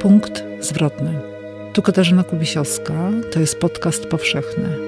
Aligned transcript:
Punkt 0.00 0.44
zwrotny. 0.60 1.20
Tu 1.72 1.82
Katarzyna 1.82 2.24
Kubisiowska, 2.24 3.10
to 3.32 3.40
jest 3.40 3.58
podcast 3.58 4.06
powszechny. 4.06 4.78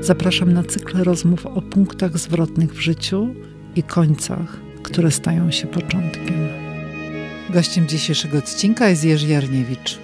Zapraszam 0.00 0.52
na 0.52 0.62
cykl 0.62 1.02
rozmów 1.02 1.46
o 1.46 1.62
punktach 1.62 2.18
zwrotnych 2.18 2.74
w 2.74 2.80
życiu 2.80 3.34
i 3.76 3.82
końcach, 3.82 4.60
które 4.82 5.10
stają 5.10 5.50
się 5.50 5.66
początkiem. 5.66 6.48
Gościem 7.50 7.88
dzisiejszego 7.88 8.38
odcinka 8.38 8.88
jest 8.88 9.04
Jerzy 9.04 9.26
Jarniewicz. 9.26 9.98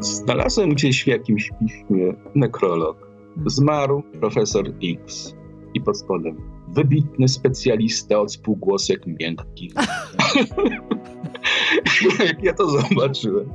Znalazłem 0.00 0.70
gdzieś 0.70 1.04
w 1.04 1.06
jakimś 1.06 1.50
piśmie 1.60 2.14
nekrolog. 2.34 3.10
Zmarł 3.46 4.02
profesor 4.20 4.64
X 4.82 5.34
i 5.74 5.80
pod 5.80 5.98
spodem 5.98 6.53
wybitny 6.68 7.28
specjalista 7.28 8.20
od 8.20 8.32
spółgłosek 8.32 9.06
miękkich. 9.06 9.72
jak 12.24 12.44
ja 12.48 12.52
to 12.52 12.70
zobaczyłem, 12.70 13.52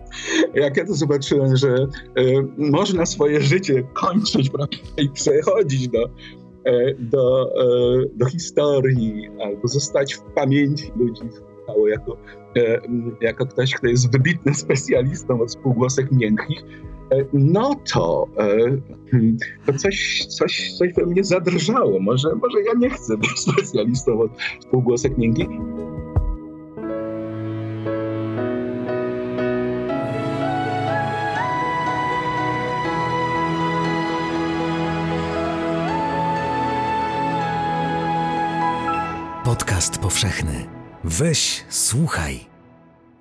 jak 0.53 0.77
ja 0.77 0.85
to 0.85 0.93
zobaczyłem, 0.93 1.57
że 1.57 1.87
y, 2.19 2.47
można 2.57 3.05
swoje 3.05 3.41
życie 3.41 3.83
kończyć 3.93 4.49
prawda, 4.49 4.77
i 4.97 5.09
przechodzić 5.09 5.87
do, 5.87 6.05
y, 6.05 6.95
do, 6.99 7.49
y, 8.03 8.09
do 8.15 8.25
historii 8.25 9.29
albo 9.43 9.67
zostać 9.67 10.13
w 10.13 10.21
pamięci 10.21 10.91
ludzi 10.95 11.21
jako, 11.87 12.17
jako 13.21 13.45
ktoś, 13.45 13.73
kto 13.73 13.87
jest 13.87 14.11
wybitnym 14.11 14.55
specjalistą 14.55 15.41
od 15.41 15.51
spółgłosek 15.51 16.11
miękkich, 16.11 16.63
no 17.33 17.75
to, 17.93 18.27
hmm, 19.11 19.37
to 19.65 19.73
coś, 19.73 20.25
coś, 20.25 20.73
coś 20.77 20.93
we 20.93 21.05
mnie 21.05 21.23
zadrżało. 21.23 21.99
Może, 21.99 22.29
może 22.35 22.61
ja 22.61 22.73
nie 22.79 22.89
chcę 22.89 23.17
być 23.17 23.39
specjalistą 23.51 24.21
od 24.21 24.31
spółgłosek 24.59 25.17
miękkich. 25.17 25.47
Podcast 39.43 39.97
powszechny. 39.97 40.65
Weź, 41.03 41.65
słuchaj. 41.69 42.39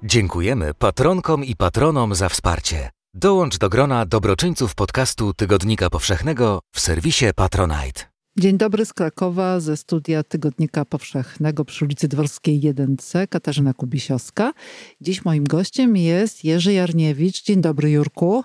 Dziękujemy 0.03 0.75
patronkom 0.75 1.45
i 1.45 1.57
patronom 1.57 2.15
za 2.15 2.29
wsparcie. 2.29 2.98
Dołącz 3.15 3.59
do 3.59 3.69
grona 3.69 4.07
dobroczyńców 4.07 4.75
podcastu 4.75 5.35
Tygodnika 5.35 5.91
Powszechnego 5.91 6.61
w 6.73 6.81
serwisie 6.81 7.25
Patronite. 7.37 8.03
Dzień 8.39 8.59
dobry 8.59 8.85
z 8.85 8.93
Krakowa, 8.93 9.61
ze 9.61 9.77
studia 9.77 10.23
Tygodnika 10.23 10.85
Powszechnego 10.85 11.65
przy 11.65 11.85
ulicy 11.85 12.09
Dworskiej 12.09 12.61
1C, 12.61 13.29
Katarzyna 13.29 13.75
Kubisiowska. 13.75 14.53
Dziś 15.01 15.25
moim 15.25 15.45
gościem 15.45 15.97
jest 15.97 16.45
Jerzy 16.45 16.73
Jarniewicz. 16.73 17.43
Dzień 17.43 17.61
dobry, 17.61 17.91
Jurku. 17.91 18.45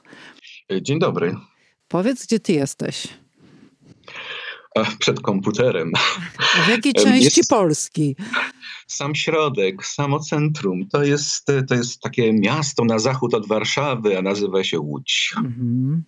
Dzień 0.82 1.00
dobry. 1.00 1.36
Powiedz, 1.88 2.26
gdzie 2.26 2.40
ty 2.40 2.54
jesteś? 2.54 3.08
Przed 5.00 5.22
komputerem. 5.22 5.92
W 6.66 6.70
jakiej 6.70 6.94
części 6.94 7.40
jest... 7.40 7.50
Polski? 7.50 8.16
Sam 8.88 9.16
środek, 9.16 9.86
samo 9.86 10.20
centrum. 10.20 10.88
To 10.88 11.04
jest, 11.04 11.48
to 11.68 11.76
jest 11.76 12.02
takie 12.02 12.34
miasto 12.34 12.86
na 12.86 13.00
zachód 13.00 13.34
od 13.34 13.48
Warszawy, 13.48 14.18
a 14.18 14.22
nazywa 14.22 14.64
się 14.64 14.80
Łódź. 14.80 15.34
Mhm. 15.38 16.04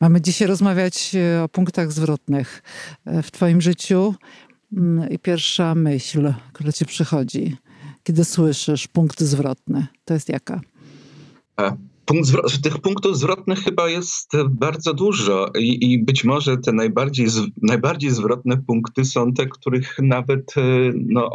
Mamy 0.00 0.20
dzisiaj 0.20 0.48
rozmawiać 0.48 1.14
e, 1.14 1.42
o 1.42 1.48
punktach 1.48 1.92
zwrotnych 1.92 2.62
e, 3.04 3.22
w 3.22 3.30
Twoim 3.30 3.60
życiu. 3.60 4.14
Mm, 4.72 5.10
I 5.10 5.18
pierwsza 5.18 5.74
myśl, 5.74 6.32
która 6.52 6.72
Ci 6.72 6.86
przychodzi, 6.86 7.56
kiedy 8.02 8.24
słyszysz 8.24 8.88
punkt 8.88 9.20
zwrotny, 9.20 9.86
to 10.04 10.14
jest 10.14 10.28
jaka? 10.28 10.60
A 11.56 11.76
punkt 12.08 12.62
tych 12.62 12.78
punktów 12.78 13.18
zwrotnych 13.18 13.58
chyba 13.58 13.88
jest 13.88 14.32
bardzo 14.50 14.94
dużo 14.94 15.50
i, 15.58 15.92
i 15.92 16.04
być 16.04 16.24
może 16.24 16.56
te 16.56 16.72
najbardziej, 16.72 17.26
najbardziej 17.62 18.10
zwrotne 18.10 18.56
punkty 18.56 19.04
są 19.04 19.32
te, 19.32 19.46
których 19.46 19.96
nawet 20.02 20.54
e, 20.56 20.60
no, 20.94 21.30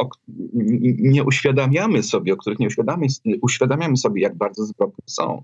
nie 0.98 1.24
uświadamiamy 1.24 2.02
sobie, 2.02 2.32
o 2.32 2.36
których 2.36 2.58
nie 2.58 2.66
uświadamiamy, 2.66 3.06
uświadamiamy 3.42 3.96
sobie, 3.96 4.22
jak 4.22 4.36
bardzo 4.36 4.66
zwrotne 4.66 5.04
są. 5.06 5.42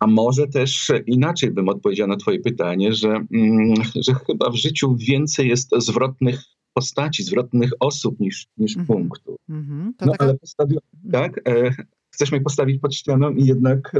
A 0.00 0.06
może 0.06 0.46
też 0.46 0.92
inaczej 1.06 1.50
bym 1.50 1.68
odpowiedział 1.68 2.08
na 2.08 2.16
Twoje 2.16 2.40
pytanie, 2.40 2.92
że, 2.92 3.08
mm, 3.32 3.74
że 3.94 4.14
chyba 4.26 4.50
w 4.50 4.54
życiu 4.54 4.96
więcej 4.96 5.48
jest 5.48 5.70
zwrotnych 5.78 6.42
postaci, 6.74 7.22
zwrotnych 7.22 7.70
osób 7.80 8.20
niż, 8.20 8.46
niż 8.58 8.76
mm 8.76 8.86
-hmm. 8.86 8.88
punktów. 8.88 9.36
Mm 9.48 9.64
-hmm. 9.64 9.92
No 10.00 10.12
taka... 10.12 10.24
ale 10.24 10.38
postawi... 10.38 10.76
tak, 11.12 11.40
e, 11.48 11.74
chcesz 12.12 12.32
mnie 12.32 12.40
postawić 12.40 12.80
pod 12.80 12.94
ścianą 12.94 13.30
i 13.30 13.46
jednak 13.46 13.96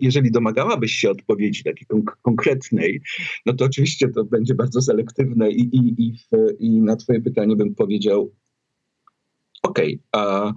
jeżeli 0.00 0.30
domagałabyś 0.30 0.92
się 0.92 1.10
odpowiedzi 1.10 1.64
takiej 1.64 1.86
konkretnej, 2.22 3.00
no 3.46 3.52
to 3.52 3.64
oczywiście 3.64 4.08
to 4.08 4.24
będzie 4.24 4.54
bardzo 4.54 4.82
selektywne 4.82 5.50
i, 5.50 5.76
i, 5.76 6.02
i, 6.02 6.14
i 6.58 6.70
na 6.80 6.96
twoje 6.96 7.20
pytanie 7.20 7.56
bym 7.56 7.74
powiedział 7.74 8.32
okej, 9.62 10.00
okay, 10.12 10.22
a 10.22 10.52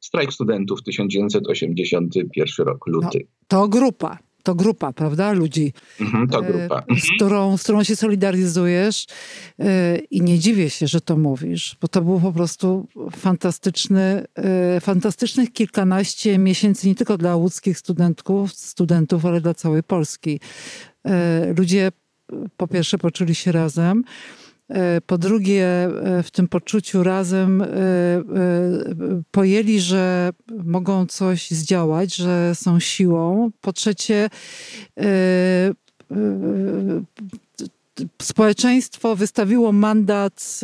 strajk 0.00 0.32
studentów 0.32 0.82
1981 0.82 2.66
rok, 2.66 2.86
luty. 2.86 3.18
No, 3.20 3.26
to 3.48 3.68
grupa 3.68 4.18
to 4.42 4.54
grupa, 4.54 4.92
prawda, 4.92 5.32
ludzi, 5.32 5.72
mhm, 6.00 6.28
to 6.28 6.42
grupa. 6.42 6.78
Mhm. 6.78 7.00
Z, 7.00 7.06
którą, 7.16 7.56
z 7.56 7.62
którą 7.62 7.82
się 7.82 7.96
solidaryzujesz 7.96 9.06
e, 9.58 9.98
i 9.98 10.20
nie 10.20 10.38
dziwię 10.38 10.70
się, 10.70 10.86
że 10.86 11.00
to 11.00 11.16
mówisz, 11.16 11.76
bo 11.80 11.88
to 11.88 12.02
był 12.02 12.20
po 12.20 12.32
prostu 12.32 12.88
fantastyczny, 13.16 14.24
e, 14.34 14.80
fantastycznych 14.80 15.52
kilkanaście 15.52 16.38
miesięcy 16.38 16.88
nie 16.88 16.94
tylko 16.94 17.18
dla 17.18 17.36
łódzkich 17.36 17.78
studentów, 17.78 18.52
studentów, 18.52 19.26
ale 19.26 19.40
dla 19.40 19.54
całej 19.54 19.82
Polski. 19.82 20.40
E, 21.04 21.54
ludzie 21.58 21.92
po 22.56 22.66
pierwsze 22.68 22.98
poczuli 22.98 23.34
się 23.34 23.52
razem, 23.52 24.04
E, 24.04 24.41
po 25.06 25.18
drugie, 25.18 25.64
e, 25.64 26.22
w 26.22 26.30
tym 26.30 26.48
poczuciu 26.48 27.02
razem 27.02 27.62
e, 27.62 27.66
pojęli, 29.30 29.80
że 29.80 30.30
mogą 30.64 31.06
coś 31.06 31.50
zdziałać, 31.50 32.14
że 32.14 32.54
są 32.54 32.80
siłą. 32.80 33.50
Po 33.60 33.72
trzecie, 33.72 34.30
społeczeństwo 38.22 39.16
wystawiło 39.16 39.72
mandat 39.72 40.60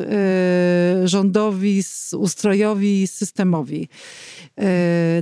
rządowi, 1.05 1.83
ustrojowi, 2.13 3.07
systemowi. 3.07 3.89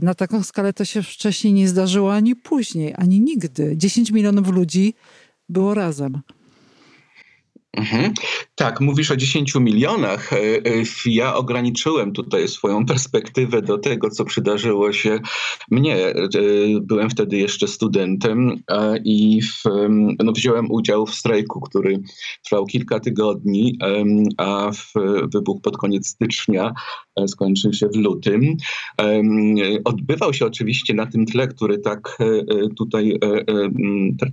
Na 0.03 0.14
taką 0.14 0.42
skalę 0.42 0.72
to 0.72 0.84
się 0.84 1.03
wcześniej 1.03 1.53
nie 1.53 1.68
zdarzyło 1.68 2.14
ani 2.14 2.36
później, 2.36 2.94
ani 2.97 3.20
nigdy. 3.20 3.76
10 3.76 4.10
milionów 4.10 4.48
ludzi 4.48 4.94
było 5.48 5.74
razem. 5.74 6.20
Mhm. 7.76 8.14
Tak, 8.54 8.81
mówisz 8.81 9.10
o 9.10 9.16
10 9.16 9.54
milionach. 9.54 10.32
E, 10.32 10.37
e, 10.37 10.60
ja 11.06 11.34
ograniczyłem 11.34 12.12
tutaj 12.12 12.48
swoją 12.48 12.87
perspektywę 12.87 13.62
do 13.62 13.78
tego, 13.78 14.10
co 14.10 14.25
przydarzyło 14.25 14.92
się 14.92 15.20
mnie. 15.70 15.97
E, 15.97 16.15
byłem 16.81 17.10
wtedy 17.10 17.36
jeszcze 17.36 17.69
studentem 17.69 18.56
i 19.04 19.42
w, 19.42 19.62
no, 20.25 20.32
wziąłem 20.32 20.70
udział 20.70 21.06
w 21.06 21.15
strajku, 21.15 21.60
który 21.60 22.03
trwał 22.44 22.66
kilka 22.66 23.00
tygodni, 23.00 23.78
a 24.36 24.70
w, 24.72 24.92
wybuch 25.32 25.62
pod 25.62 25.76
koniec 25.76 26.09
stycznia 26.09 26.75
skończył 27.27 27.72
się 27.72 27.88
w 27.88 27.97
lutym. 27.97 28.56
Odbywał 29.84 30.34
się 30.34 30.47
oczywiście 30.47 30.94
na 30.94 31.06
tym 31.06 31.27
tle, 31.27 31.49
który 31.49 31.78
tak 31.78 32.19
tutaj 32.77 33.19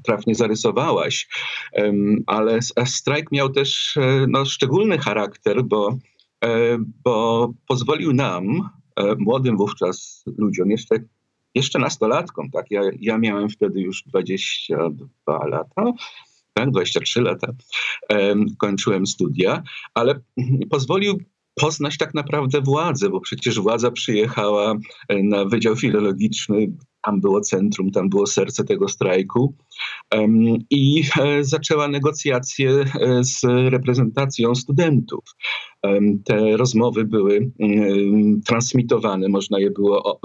trafnie 0.03 0.35
zarysowałaś, 0.35 1.27
ale 2.27 2.59
strajk 2.85 3.31
miał 3.31 3.49
też 3.49 3.97
e, 3.97 4.25
no, 4.29 4.45
szczególny 4.45 4.97
charakter, 4.97 5.63
bo, 5.63 5.97
e, 6.43 6.77
bo 7.03 7.49
pozwolił 7.67 8.13
nam, 8.13 8.69
e, 8.95 9.15
młodym 9.15 9.57
wówczas 9.57 10.23
ludziom, 10.37 10.71
jeszcze, 10.71 10.95
jeszcze 11.55 11.79
nastolatkom, 11.79 12.51
tak, 12.51 12.65
ja, 12.71 12.81
ja 12.99 13.17
miałem 13.17 13.49
wtedy 13.49 13.81
już 13.81 14.03
22 14.03 15.47
lata, 15.47 15.83
tak, 16.53 16.71
23 16.71 17.21
lata, 17.21 17.47
kończyłem 18.57 19.07
studia, 19.07 19.63
ale 19.93 20.19
pozwolił 20.69 21.17
poznać 21.55 21.97
tak 21.97 22.13
naprawdę 22.13 22.61
władzę, 22.61 23.09
bo 23.09 23.21
przecież 23.21 23.59
władza 23.59 23.91
przyjechała 23.91 24.75
na 25.09 25.45
Wydział 25.45 25.75
Filologiczny, 25.75 26.67
tam 27.03 27.21
było 27.21 27.41
centrum, 27.41 27.91
tam 27.91 28.09
było 28.09 28.27
serce 28.27 28.63
tego 28.63 28.87
strajku 28.87 29.55
i 30.69 31.03
e, 31.21 31.43
zaczęła 31.43 31.87
negocjacje 31.87 32.69
e, 32.71 33.23
z 33.23 33.43
reprezentacją 33.69 34.55
studentów. 34.55 35.23
Te 36.25 36.57
rozmowy 36.57 37.05
były 37.05 37.51
transmitowane, 38.45 39.29
można 39.29 39.59
je 39.59 39.71
było 39.71 40.19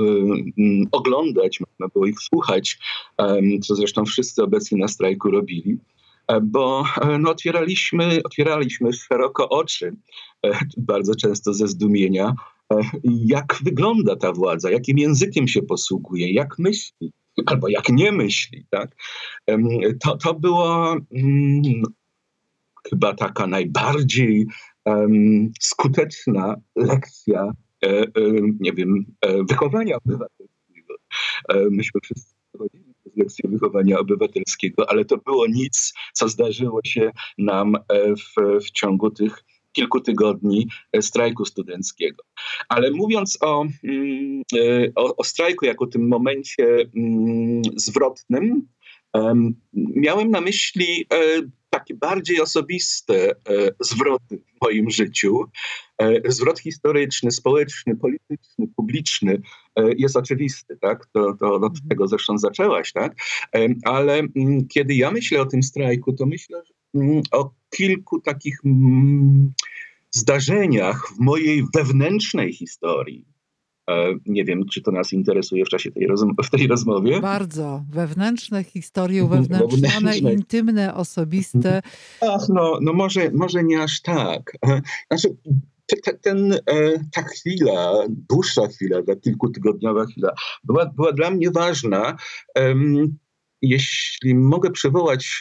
oglądać, 0.92 1.60
można 1.60 1.88
było 1.92 2.06
ich 2.06 2.20
słuchać, 2.20 2.78
co 3.62 3.74
zresztą 3.74 4.04
wszyscy 4.04 4.42
obecni 4.42 4.78
na 4.78 4.88
strajku 4.88 5.30
robili. 5.30 5.78
Bo 6.42 6.84
no, 7.18 7.30
otwieraliśmy, 7.30 8.20
otwieraliśmy 8.24 8.92
szeroko 8.92 9.48
oczy, 9.48 9.96
bardzo 10.76 11.14
często 11.14 11.54
ze 11.54 11.68
zdumienia, 11.68 12.34
jak 13.04 13.56
wygląda 13.64 14.16
ta 14.16 14.32
władza, 14.32 14.70
jakim 14.70 14.98
językiem 14.98 15.48
się 15.48 15.62
posługuje, 15.62 16.32
jak 16.32 16.58
myśli 16.58 17.12
albo 17.46 17.68
jak 17.68 17.88
nie 17.88 18.12
myśli. 18.12 18.66
Tak? 18.70 18.96
To, 20.00 20.16
to 20.16 20.34
było 20.34 20.96
mm, 21.12 21.62
chyba 22.90 23.14
taka 23.14 23.46
najbardziej 23.46 24.46
skuteczna 25.60 26.56
lekcja, 26.76 27.52
e, 27.84 27.88
e, 27.88 28.06
nie 28.60 28.72
wiem, 28.72 29.04
e, 29.20 29.44
wychowania 29.44 29.96
obywatelskiego. 29.96 30.94
E, 31.48 31.64
myśmy 31.70 32.00
wszyscy 32.00 32.34
lekcję 33.18 33.50
wychowania 33.50 33.98
obywatelskiego, 33.98 34.90
ale 34.90 35.04
to 35.04 35.16
było 35.16 35.46
nic, 35.46 35.94
co 36.12 36.28
zdarzyło 36.28 36.80
się 36.84 37.10
nam 37.38 37.74
e, 37.76 37.80
w, 38.16 38.60
w 38.64 38.70
ciągu 38.70 39.10
tych 39.10 39.44
kilku 39.72 40.00
tygodni 40.00 40.68
e, 40.92 41.02
strajku 41.02 41.44
studenckiego. 41.44 42.22
Ale 42.68 42.90
mówiąc 42.90 43.38
o, 43.40 43.66
mm, 43.84 44.42
o, 44.94 45.16
o 45.16 45.24
strajku 45.24 45.66
jako 45.66 45.86
tym 45.86 46.08
momencie 46.08 46.90
mm, 46.96 47.62
zwrotnym, 47.76 48.68
miałem 49.74 50.30
na 50.30 50.40
myśli 50.40 51.06
takie 51.70 51.94
bardziej 51.94 52.40
osobiste 52.40 53.30
e, 53.30 53.34
zwroty 53.80 54.38
w 54.38 54.64
moim 54.64 54.90
życiu. 54.90 55.44
E, 55.98 56.32
zwrot 56.32 56.60
historyczny, 56.60 57.30
społeczny, 57.30 57.96
polityczny, 57.96 58.66
publiczny 58.76 59.42
e, 59.76 59.92
jest 59.96 60.16
oczywisty, 60.16 60.76
tak? 60.80 61.06
To, 61.06 61.36
to 61.40 61.54
od 61.54 61.62
mhm. 61.62 61.88
tego 61.88 62.08
zresztą 62.08 62.38
zaczęłaś, 62.38 62.92
tak? 62.92 63.16
Ale 63.84 64.18
mm, 64.18 64.66
kiedy 64.68 64.94
ja 64.94 65.10
myślę 65.10 65.40
o 65.40 65.46
tym 65.46 65.62
strajku, 65.62 66.12
to 66.12 66.26
myślę 66.26 66.62
mm, 66.94 67.22
o 67.32 67.50
kilku 67.70 68.20
takich 68.20 68.58
mm, 68.64 69.52
zdarzeniach 70.10 71.08
w 71.16 71.18
mojej 71.18 71.64
wewnętrznej 71.74 72.52
historii 72.52 73.24
E, 73.24 73.37
nie 74.26 74.44
wiem, 74.44 74.66
czy 74.72 74.82
to 74.82 74.90
nas 74.90 75.12
interesuje 75.12 75.64
w 75.64 75.68
czasie 75.68 75.90
tej, 75.90 76.08
w 76.44 76.50
tej 76.50 76.66
rozmowie. 76.66 77.20
Bardzo. 77.20 77.84
Wewnętrzne 77.90 78.64
historie, 78.64 79.24
uwewnętrznione, 79.24 80.18
intymne, 80.18 80.94
osobiste. 80.94 81.82
Ach, 82.20 82.48
no, 82.48 82.78
no 82.82 82.92
może, 82.92 83.30
może 83.30 83.64
nie 83.64 83.82
aż 83.82 84.02
tak. 84.02 84.52
E, 84.66 84.80
znaczy, 85.10 85.36
ten, 86.22 86.52
e, 86.52 86.58
ta 87.12 87.22
chwila, 87.22 87.92
dłuższa 88.08 88.66
chwila, 88.66 89.02
ta 89.02 89.16
kilkutygodniowa 89.16 90.06
chwila, 90.06 90.32
była, 90.64 90.86
była 90.86 91.12
dla 91.12 91.30
mnie 91.30 91.50
ważna. 91.50 92.16
Jeśli 93.62 94.34
mogę 94.34 94.70
przywołać 94.70 95.38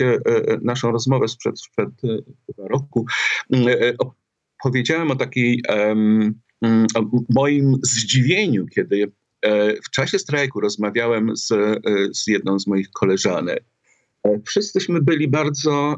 naszą 0.62 0.92
rozmowę 0.92 1.28
sprzed, 1.28 1.60
sprzed 1.60 1.90
roku, 2.58 3.06
powiedziałem 4.64 5.12
o 5.12 5.16
takiej 5.16 5.62
moim 7.30 7.76
zdziwieniu, 7.84 8.66
kiedy 8.68 9.12
e, 9.42 9.74
w 9.76 9.90
czasie 9.92 10.20
strajku 10.20 10.60
rozmawiałem 10.60 11.38
z, 11.38 11.52
e, 11.52 11.80
z 12.14 12.28
jedną 12.28 12.60
z 12.60 12.68
moich 12.68 12.92
koleżanek. 12.92 13.64
E, 14.24 14.40
wszyscyśmy 14.46 15.02
byli 15.02 15.28
bardzo 15.28 15.96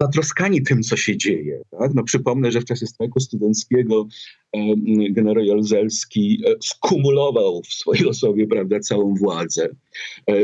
zatroskani 0.00 0.62
tym, 0.62 0.82
co 0.82 0.96
się 0.96 1.16
dzieje. 1.16 1.62
Tak? 1.70 1.94
No, 1.94 2.04
przypomnę, 2.04 2.52
że 2.52 2.60
w 2.60 2.64
czasie 2.64 2.86
strajku 2.86 3.20
studenckiego 3.20 4.06
generał 5.10 5.44
Jaruzelski 5.44 6.42
skumulował 6.62 7.62
w 7.62 7.66
swojej 7.66 8.06
osobie 8.06 8.46
prawda, 8.46 8.80
całą 8.80 9.14
władzę, 9.14 9.68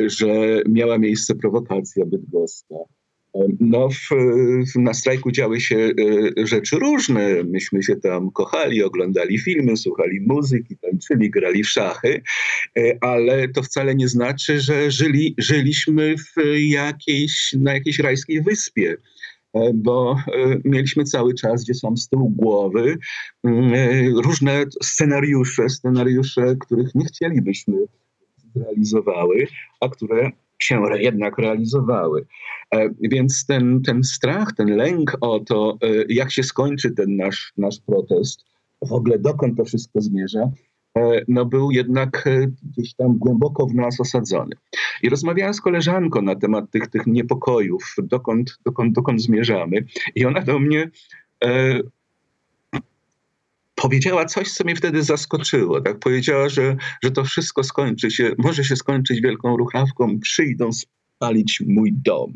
że 0.06 0.62
miała 0.68 0.98
miejsce 0.98 1.34
prowokacja 1.34 2.06
bydgoska, 2.06 2.74
no, 3.60 3.88
w, 3.88 4.10
na 4.76 4.94
strajku 4.94 5.30
działy 5.30 5.60
się 5.60 5.76
e, 6.38 6.46
rzeczy 6.46 6.76
różne. 6.76 7.42
Myśmy 7.44 7.82
się 7.82 7.96
tam 7.96 8.30
kochali, 8.30 8.82
oglądali 8.82 9.38
filmy, 9.38 9.76
słuchali 9.76 10.20
muzyki, 10.20 10.76
tańczyli, 10.76 11.30
grali 11.30 11.64
w 11.64 11.68
szachy, 11.68 12.22
e, 12.76 12.98
ale 13.00 13.48
to 13.48 13.62
wcale 13.62 13.94
nie 13.94 14.08
znaczy, 14.08 14.60
że 14.60 14.90
żyli, 14.90 15.34
żyliśmy 15.38 16.14
w 16.16 16.42
jakiejś, 16.56 17.54
na 17.58 17.74
jakiejś 17.74 17.98
rajskiej 17.98 18.42
wyspie 18.42 18.96
e, 19.54 19.70
bo 19.74 20.16
mieliśmy 20.64 21.04
cały 21.04 21.34
czas 21.34 21.64
gdzie 21.64 21.74
są 21.74 21.96
z 21.96 22.08
tyłu 22.08 22.30
głowy 22.30 22.98
mm, 23.44 23.72
różne 24.18 24.64
scenariusze, 24.82 25.68
scenariusze, 25.68 26.56
których 26.60 26.94
nie 26.94 27.04
chcielibyśmy 27.04 27.74
zrealizowały, 28.54 29.46
a 29.80 29.88
które 29.88 30.30
się 30.62 30.82
jednak 30.98 31.38
realizowały. 31.38 32.26
E, 32.74 32.88
więc 33.00 33.46
ten, 33.46 33.82
ten 33.82 34.04
strach, 34.04 34.52
ten 34.52 34.76
lęk 34.76 35.16
o 35.20 35.40
to, 35.40 35.78
e, 35.82 35.86
jak 36.08 36.32
się 36.32 36.42
skończy 36.42 36.90
ten 36.90 37.16
nasz, 37.16 37.52
nasz 37.56 37.80
protest, 37.86 38.44
w 38.82 38.92
ogóle 38.92 39.18
dokąd 39.18 39.56
to 39.56 39.64
wszystko 39.64 40.00
zmierza, 40.00 40.50
e, 40.98 41.22
no 41.28 41.44
był 41.44 41.70
jednak 41.70 42.28
gdzieś 42.62 42.94
tam 42.94 43.18
głęboko 43.18 43.66
w 43.66 43.74
nas 43.74 44.00
osadzony. 44.00 44.56
I 45.02 45.08
rozmawiałem 45.08 45.54
z 45.54 45.60
koleżanką 45.60 46.22
na 46.22 46.34
temat 46.34 46.70
tych, 46.70 46.88
tych 46.88 47.06
niepokojów, 47.06 47.94
dokąd, 48.02 48.58
dokąd, 48.64 48.94
dokąd 48.94 49.22
zmierzamy. 49.22 49.84
I 50.14 50.24
ona 50.26 50.40
do 50.40 50.58
mnie 50.58 50.90
powiedziała 53.82 54.24
coś, 54.24 54.50
co 54.50 54.64
mnie 54.64 54.76
wtedy 54.76 55.02
zaskoczyło. 55.02 55.80
Tak? 55.80 55.98
Powiedziała, 55.98 56.48
że, 56.48 56.76
że 57.02 57.10
to 57.10 57.24
wszystko 57.24 57.64
skończy 57.64 58.10
się, 58.10 58.32
może 58.38 58.64
się 58.64 58.76
skończyć 58.76 59.20
wielką 59.20 59.56
ruchawką, 59.56 60.20
przyjdą 60.20 60.70
spalić 60.72 61.62
mój 61.66 61.92
dom. 61.92 62.32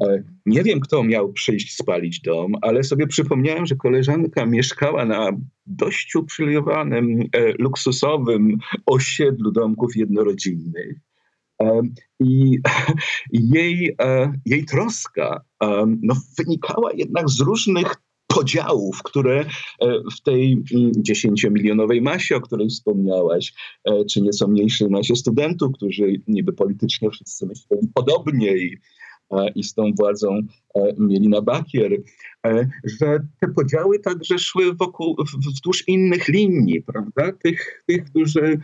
E, 0.00 0.22
nie 0.46 0.62
wiem, 0.62 0.80
kto 0.80 1.04
miał 1.04 1.32
przyjść 1.32 1.76
spalić 1.76 2.20
dom, 2.20 2.52
ale 2.62 2.84
sobie 2.84 3.06
przypomniałem, 3.06 3.66
że 3.66 3.76
koleżanka 3.76 4.46
mieszkała 4.46 5.04
na 5.04 5.30
dość 5.66 6.14
uprzywilejowanym, 6.14 7.20
e, 7.20 7.52
luksusowym 7.58 8.58
osiedlu 8.86 9.52
domków 9.52 9.96
jednorodzinnych. 9.96 10.96
E, 11.62 11.82
I 12.20 12.58
jej, 13.54 13.96
jej 14.46 14.64
troska 14.64 15.40
no, 16.02 16.14
wynikała 16.38 16.92
jednak 16.92 17.30
z 17.30 17.40
różnych 17.40 17.94
podziałów, 18.34 19.02
które 19.02 19.40
e, 19.40 19.46
w 20.16 20.20
tej 20.22 20.62
dziesięciomilionowej 20.96 22.02
masie, 22.02 22.36
o 22.36 22.40
której 22.40 22.68
wspomniałaś, 22.68 23.52
e, 23.84 24.04
czy 24.04 24.20
nieco 24.20 24.48
mniejszej 24.48 24.88
masie 24.88 25.16
studentów, 25.16 25.72
którzy 25.74 26.20
niby 26.28 26.52
politycznie 26.52 27.10
wszyscy 27.10 27.46
myśleli 27.46 27.88
podobnie 27.94 28.56
i, 28.56 28.78
e, 29.30 29.48
i 29.54 29.64
z 29.64 29.74
tą 29.74 29.92
władzą 29.98 30.40
mieli 30.98 31.28
na 31.28 31.42
bakier, 31.42 31.96
że 32.84 33.18
te 33.40 33.48
podziały 33.48 33.98
także 33.98 34.38
szły 34.38 34.74
wokół, 34.74 35.16
wzdłuż 35.48 35.88
innych 35.88 36.28
linii, 36.28 36.82
prawda? 36.82 37.32
Tych, 37.32 37.82
tych 37.86 38.04
którzy 38.04 38.60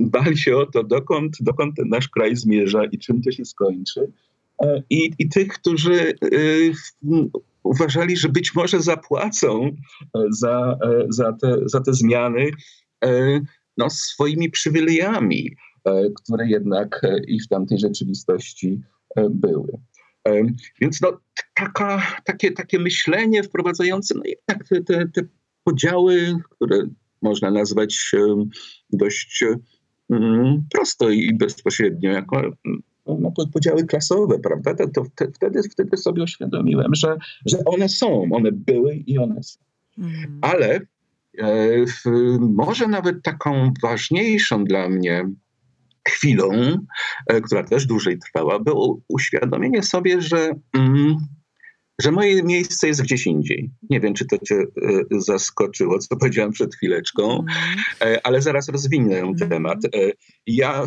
bali 0.00 0.38
się 0.38 0.56
o 0.56 0.66
to, 0.66 0.84
dokąd, 0.84 1.36
dokąd 1.40 1.76
ten 1.76 1.88
nasz 1.88 2.08
kraj 2.08 2.36
zmierza 2.36 2.84
i 2.84 2.98
czym 2.98 3.22
to 3.22 3.30
się 3.30 3.44
skończy. 3.44 4.12
I, 4.90 5.10
i 5.18 5.28
tych, 5.28 5.48
którzy 5.48 6.14
uważali, 7.66 8.16
że 8.16 8.28
być 8.28 8.54
może 8.54 8.80
zapłacą 8.82 9.64
e, 9.64 10.20
za, 10.30 10.78
e, 10.84 11.06
za, 11.08 11.32
te, 11.32 11.56
za 11.64 11.80
te 11.80 11.94
zmiany 11.94 12.50
e, 13.04 13.40
no, 13.76 13.90
swoimi 13.90 14.50
przywilejami, 14.50 15.56
które 16.14 16.48
jednak 16.48 17.00
i 17.26 17.40
w 17.40 17.48
tamtej 17.48 17.78
rzeczywistości 17.78 18.80
były. 19.30 19.68
Więc 20.80 21.00
no, 21.00 21.20
taka, 21.54 22.02
takie, 22.24 22.52
takie 22.52 22.78
myślenie 22.78 23.42
wprowadzające 23.42 24.14
no, 24.14 24.22
jednak 24.24 24.68
te, 24.68 24.80
te, 24.80 25.08
te 25.08 25.28
podziały, 25.64 26.34
które 26.50 26.88
można 27.22 27.50
nazwać 27.50 28.10
dość 28.90 29.44
mm, 30.10 30.64
prosto 30.72 31.10
i 31.10 31.34
bezpośrednio 31.34 32.10
jako 32.10 32.42
no, 33.06 33.32
podziały 33.52 33.84
klasowe, 33.84 34.38
prawda? 34.38 34.74
To, 34.74 34.86
to, 34.86 35.04
to, 35.16 35.24
wtedy, 35.34 35.62
wtedy 35.72 35.96
sobie 35.96 36.22
uświadomiłem, 36.22 36.94
że, 36.94 37.16
że 37.46 37.58
one 37.64 37.88
są, 37.88 38.28
one 38.32 38.52
były 38.52 38.94
i 38.94 39.18
one 39.18 39.42
są. 39.42 39.60
Mm. 39.98 40.38
Ale 40.42 40.74
e, 40.74 40.80
w, 41.86 42.04
może 42.40 42.88
nawet 42.88 43.22
taką 43.22 43.72
ważniejszą 43.82 44.64
dla 44.64 44.88
mnie 44.88 45.30
chwilą, 46.08 46.50
e, 47.26 47.40
która 47.40 47.64
też 47.64 47.86
dłużej 47.86 48.18
trwała, 48.18 48.58
było 48.58 49.00
uświadomienie 49.08 49.82
sobie, 49.82 50.20
że 50.20 50.50
mm, 50.72 51.16
że 52.00 52.12
moje 52.12 52.42
miejsce 52.42 52.88
jest 52.88 53.02
gdzieś 53.02 53.26
indziej. 53.26 53.70
Nie 53.90 54.00
wiem, 54.00 54.14
czy 54.14 54.26
to 54.26 54.38
cię 54.38 54.54
e, 54.54 54.64
zaskoczyło, 55.10 55.98
co 55.98 56.16
powiedziałem 56.16 56.52
przed 56.52 56.74
chwileczką, 56.74 57.44
mm. 58.00 58.18
ale 58.24 58.42
zaraz 58.42 58.68
rozwinę 58.68 59.18
mm. 59.18 59.34
temat. 59.36 59.84
E, 59.84 59.88
ja 60.46 60.86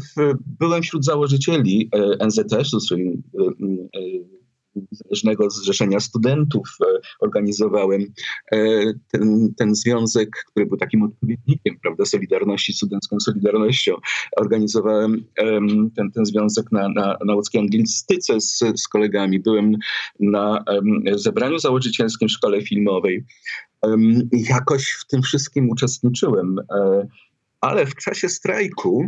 byłem 0.59 0.81
wśród 0.81 1.05
założycieli 1.05 1.89
NZS-u, 2.19 2.79
czyli 2.89 3.23
Niezależnego 4.91 5.49
Zrzeszenia 5.49 5.99
Studentów 5.99 6.77
organizowałem 7.19 8.05
ten, 9.11 9.53
ten 9.57 9.75
związek, 9.75 10.29
który 10.47 10.65
był 10.65 10.77
takim 10.77 11.03
odpowiednikiem, 11.03 11.79
prawda, 11.81 12.05
Solidarności, 12.05 12.73
Studencką 12.73 13.19
Solidarnością. 13.19 13.95
Organizowałem 14.37 15.25
ten, 15.95 16.11
ten 16.11 16.25
związek 16.25 16.71
na, 16.71 16.89
na, 16.89 17.17
na 17.25 17.35
łódzkiej 17.35 17.61
anglistyce 17.61 18.41
z, 18.41 18.59
z 18.75 18.87
kolegami. 18.87 19.39
Byłem 19.39 19.75
na 20.19 20.63
zebraniu 21.15 21.59
założycielskim 21.59 22.27
w 22.27 22.31
szkole 22.31 22.61
filmowej. 22.61 23.25
Jakoś 24.31 24.91
w 24.91 25.07
tym 25.07 25.21
wszystkim 25.21 25.69
uczestniczyłem, 25.69 26.55
e, 26.59 27.07
ale 27.61 27.85
w 27.85 27.95
czasie 27.95 28.29
strajku 28.29 29.07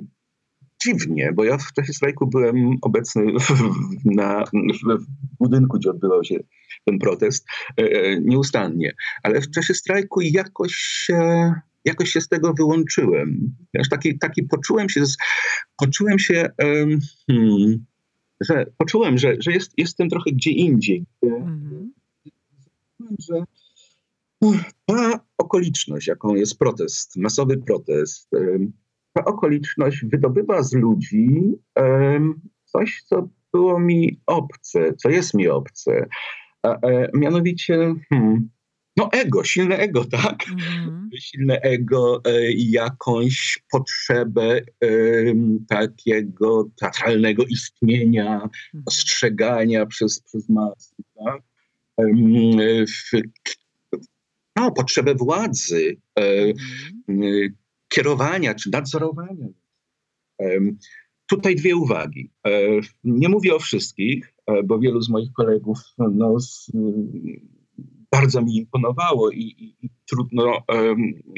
dziwnie, 0.83 1.31
bo 1.33 1.43
ja 1.43 1.57
w 1.57 1.73
czasie 1.73 1.93
strajku 1.93 2.27
byłem 2.27 2.77
obecny 2.81 3.23
w, 3.39 3.51
na, 4.05 4.43
w 4.99 5.05
budynku, 5.39 5.77
gdzie 5.77 5.89
odbywał 5.89 6.23
się 6.23 6.35
ten 6.85 6.99
protest, 6.99 7.47
e, 7.79 7.83
e, 7.83 8.21
nieustannie, 8.21 8.93
ale 9.23 9.41
w 9.41 9.51
czasie 9.51 9.73
strajku 9.73 10.21
jakoś 10.21 10.73
się, 10.73 11.53
jakoś 11.85 12.09
się 12.09 12.21
z 12.21 12.27
tego 12.27 12.53
wyłączyłem. 12.53 13.55
Aż 13.79 13.89
taki, 13.89 14.19
taki 14.19 14.43
poczułem 14.43 14.89
się, 14.89 15.03
poczułem 15.77 16.19
się, 16.19 16.49
hmm, 17.27 17.85
że 18.41 18.65
poczułem, 18.77 19.17
że, 19.17 19.35
że 19.39 19.51
jest, 19.51 19.71
jestem 19.77 20.09
trochę 20.09 20.31
gdzie 20.31 20.51
indziej. 20.51 21.05
Mhm. 21.23 21.93
Że 23.19 23.43
ta 24.85 25.19
okoliczność, 25.37 26.07
jaką 26.07 26.35
jest 26.35 26.59
protest, 26.59 27.17
masowy 27.17 27.57
protest, 27.57 28.29
ta 29.13 29.25
okoliczność 29.25 30.05
wydobywa 30.05 30.63
z 30.63 30.73
ludzi 30.73 31.29
coś, 32.65 33.01
co 33.05 33.27
było 33.53 33.79
mi 33.79 34.19
obce, 34.25 34.93
co 34.93 35.09
jest 35.09 35.33
mi 35.33 35.47
obce. 35.47 36.07
A, 36.63 36.87
e, 36.87 37.09
mianowicie, 37.13 37.95
hmm, 38.09 38.49
no 38.97 39.09
ego, 39.11 39.43
silne 39.43 39.77
ego, 39.77 40.05
tak? 40.23 40.45
Mm. 40.49 41.09
Silne 41.19 41.61
ego, 41.61 42.21
e, 42.25 42.51
jakąś 42.51 43.63
potrzebę 43.71 44.61
e, 44.83 44.87
takiego 45.69 46.69
teatralnego 46.79 47.43
istnienia, 47.43 48.35
mm. 48.35 48.83
ostrzegania 48.85 49.85
przez, 49.85 50.21
przez 50.21 50.49
masy, 50.49 50.95
tak? 51.25 51.41
E, 51.97 52.05
w, 52.85 53.21
no, 54.55 54.71
potrzebę 54.71 55.15
władzy, 55.15 55.97
e, 56.19 56.53
mm. 57.07 57.60
Kierowania 57.93 58.55
czy 58.55 58.69
nadzorowania. 58.69 59.47
E, 60.41 60.59
tutaj 61.25 61.55
dwie 61.55 61.75
uwagi. 61.75 62.31
E, 62.47 62.51
nie 63.03 63.29
mówię 63.29 63.55
o 63.55 63.59
wszystkich, 63.59 64.33
bo 64.63 64.79
wielu 64.79 65.01
z 65.01 65.09
moich 65.09 65.33
kolegów 65.33 65.77
no, 65.97 66.37
bardzo 68.11 68.41
mi 68.41 68.57
imponowało 68.57 69.31
i, 69.31 69.41
i, 69.41 69.85
i 69.85 69.89
trudno, 70.09 70.63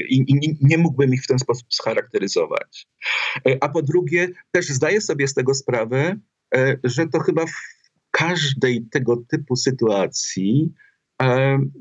i, 0.08 0.16
i, 0.16 0.58
nie 0.60 0.78
mógłbym 0.78 1.14
ich 1.14 1.22
w 1.22 1.26
ten 1.26 1.38
sposób 1.38 1.66
scharakteryzować. 1.70 2.86
A 3.60 3.68
po 3.68 3.82
drugie, 3.82 4.28
też 4.50 4.68
zdaję 4.68 5.00
sobie 5.00 5.28
z 5.28 5.34
tego 5.34 5.54
sprawę, 5.54 6.16
że 6.84 7.06
to 7.06 7.20
chyba 7.20 7.46
w 7.46 7.54
każdej 8.10 8.86
tego 8.90 9.16
typu 9.28 9.56
sytuacji 9.56 10.72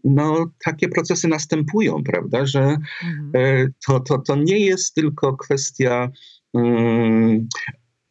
no, 0.03 0.51
takie 0.65 0.89
procesy 0.89 1.27
następują, 1.27 2.03
prawda, 2.03 2.45
że 2.45 2.77
mhm. 3.03 3.31
E, 3.35 3.67
to, 3.87 3.99
to, 3.99 4.17
to 4.17 4.35
nie 4.35 4.59
jest 4.59 4.95
tylko 4.95 5.37
kwestia 5.37 6.11
um, 6.53 7.47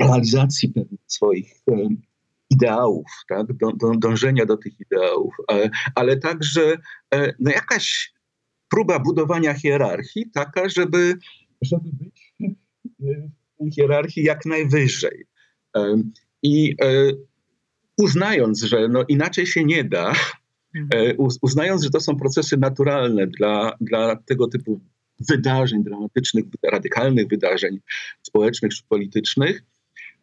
realizacji 0.00 0.68
pewnych 0.68 1.00
swoich 1.06 1.54
um, 1.66 2.02
ideałów, 2.50 3.06
tak, 3.28 3.52
do, 3.52 3.72
do, 3.72 3.90
dążenia 3.98 4.46
do 4.46 4.56
tych 4.56 4.80
ideałów, 4.80 5.34
ale, 5.48 5.70
ale 5.94 6.16
także 6.16 6.76
e, 7.14 7.32
no, 7.38 7.50
jakaś 7.50 8.12
próba 8.68 8.98
budowania 8.98 9.54
hierarchii 9.54 10.30
taka, 10.30 10.68
żeby, 10.68 11.18
żeby 11.62 11.90
być 11.92 12.34
w 12.98 13.58
tej 13.58 13.72
hierarchii 13.72 14.24
jak 14.24 14.46
najwyżej. 14.46 15.26
I 16.42 16.76
uznając, 17.98 18.62
że 18.62 18.88
no 18.88 19.04
inaczej 19.08 19.46
się 19.46 19.64
nie 19.64 19.84
da. 19.84 20.12
E, 20.12 20.14
uznając, 21.42 21.82
że 21.82 21.90
to 21.90 22.00
są 22.00 22.16
procesy 22.16 22.56
naturalne 22.56 23.26
dla, 23.26 23.72
dla 23.80 24.16
tego 24.16 24.48
typu 24.48 24.80
wydarzeń 25.28 25.84
dramatycznych, 25.84 26.44
radykalnych 26.62 27.28
wydarzeń 27.28 27.78
społecznych 28.22 28.74
czy 28.74 28.82
politycznych, 28.88 29.62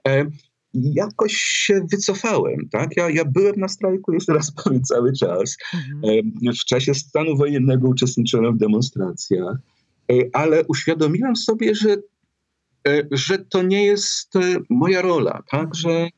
e, 0.08 0.26
jakoś 0.74 1.34
się 1.34 1.82
wycofałem. 1.92 2.70
Tak? 2.72 2.98
Ja, 2.98 3.10
ja 3.10 3.26
byłem 3.26 3.56
na 3.56 3.68
strajku, 3.68 4.14
jeszcze 4.14 4.34
raz 4.34 4.52
powiem, 4.64 4.84
cały 4.84 5.14
czas. 5.14 5.58
Mhm. 5.74 6.20
E, 6.48 6.52
w 6.52 6.66
czasie 6.66 6.94
stanu 6.94 7.38
wojennego 7.38 7.88
uczestniczyłem 7.88 8.56
w 8.56 8.60
demonstracjach, 8.60 9.58
ale 10.34 10.66
uświadomiłem 10.66 11.36
sobie, 11.36 11.76
że, 11.76 11.96
że 13.12 13.40
to 13.40 13.64
nie 13.64 13.86
jest 13.86 14.34
moja 14.70 15.02
rola, 15.02 15.44
tak? 15.52 15.70
Mhm. 15.76 15.76
że, 15.76 16.10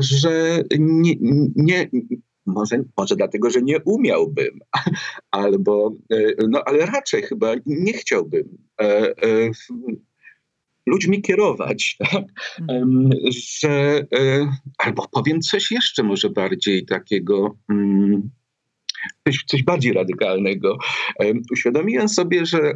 że 0.00 0.62
nie, 0.78 1.14
nie, 1.56 1.88
może, 2.50 2.84
może 2.96 3.16
dlatego, 3.16 3.50
że 3.50 3.62
nie 3.62 3.80
umiałbym, 3.80 4.58
albo, 5.30 5.94
e, 6.12 6.16
no 6.48 6.62
ale 6.66 6.86
raczej 6.86 7.22
chyba 7.22 7.54
nie 7.66 7.92
chciałbym 7.92 8.58
e, 8.80 8.84
e, 8.84 9.50
ludźmi 10.86 11.22
kierować, 11.22 11.96
tak? 11.98 12.24
Mhm. 12.60 13.10
że, 13.60 14.06
albo 14.78 15.08
powiem 15.12 15.40
coś 15.40 15.70
jeszcze 15.70 16.02
może 16.02 16.30
bardziej 16.30 16.86
takiego, 16.86 17.56
mm, 17.70 18.30
coś, 19.26 19.44
coś 19.46 19.62
bardziej 19.62 19.92
radykalnego. 19.92 20.78
Uświadomiłem 21.52 22.08
sobie, 22.08 22.46
że 22.46 22.74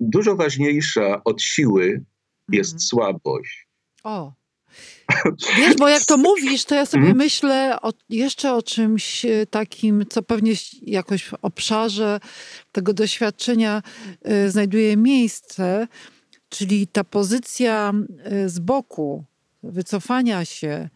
dużo 0.00 0.36
ważniejsza 0.36 1.24
od 1.24 1.42
siły 1.42 2.04
jest 2.52 2.72
mhm. 2.72 2.80
słabość. 2.80 3.68
O. 4.04 4.43
Wiesz, 5.56 5.76
bo 5.76 5.88
jak 5.88 6.04
to 6.04 6.16
mówisz, 6.28 6.64
to 6.64 6.74
ja 6.74 6.86
sobie 6.86 7.02
hmm? 7.02 7.18
myślę 7.18 7.78
o, 7.82 7.92
jeszcze 8.08 8.54
o 8.54 8.62
czymś 8.62 9.24
e, 9.24 9.46
takim, 9.46 10.04
co 10.10 10.22
pewnie 10.22 10.52
jakoś 10.82 11.24
w 11.24 11.34
obszarze 11.42 12.20
tego 12.72 12.92
doświadczenia 12.92 13.82
y, 14.46 14.50
znajduje 14.50 14.96
miejsce, 14.96 15.88
czyli 16.48 16.86
ta 16.86 17.04
pozycja 17.04 17.92
y, 18.32 18.48
z 18.48 18.58
boku, 18.58 19.24
wycofania 19.62 20.44
się, 20.44 20.88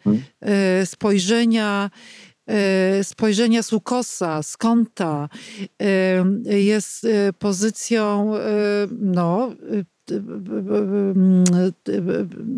y, 0.82 0.86
spojrzenia 0.86 1.90
spojrzenia 3.02 3.62
z 3.62 3.72
ukosa, 3.72 4.42
z 4.42 4.56
kąta, 4.56 5.28
jest 6.44 7.06
pozycją 7.38 8.32
no, 9.00 9.50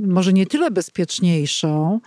może 0.07 0.33
nie 0.33 0.47
tyle 0.47 0.71
bezpieczniejszą, 0.71 2.01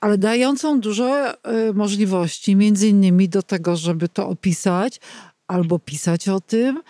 ale 0.00 0.18
dającą 0.18 0.80
dużo 0.80 1.32
możliwości, 1.74 2.56
między 2.56 2.88
innymi 2.88 3.28
do 3.28 3.42
tego, 3.42 3.76
żeby 3.76 4.08
to 4.08 4.28
opisać 4.28 5.00
albo 5.46 5.78
pisać 5.78 6.28
o 6.28 6.40
tym. 6.40 6.82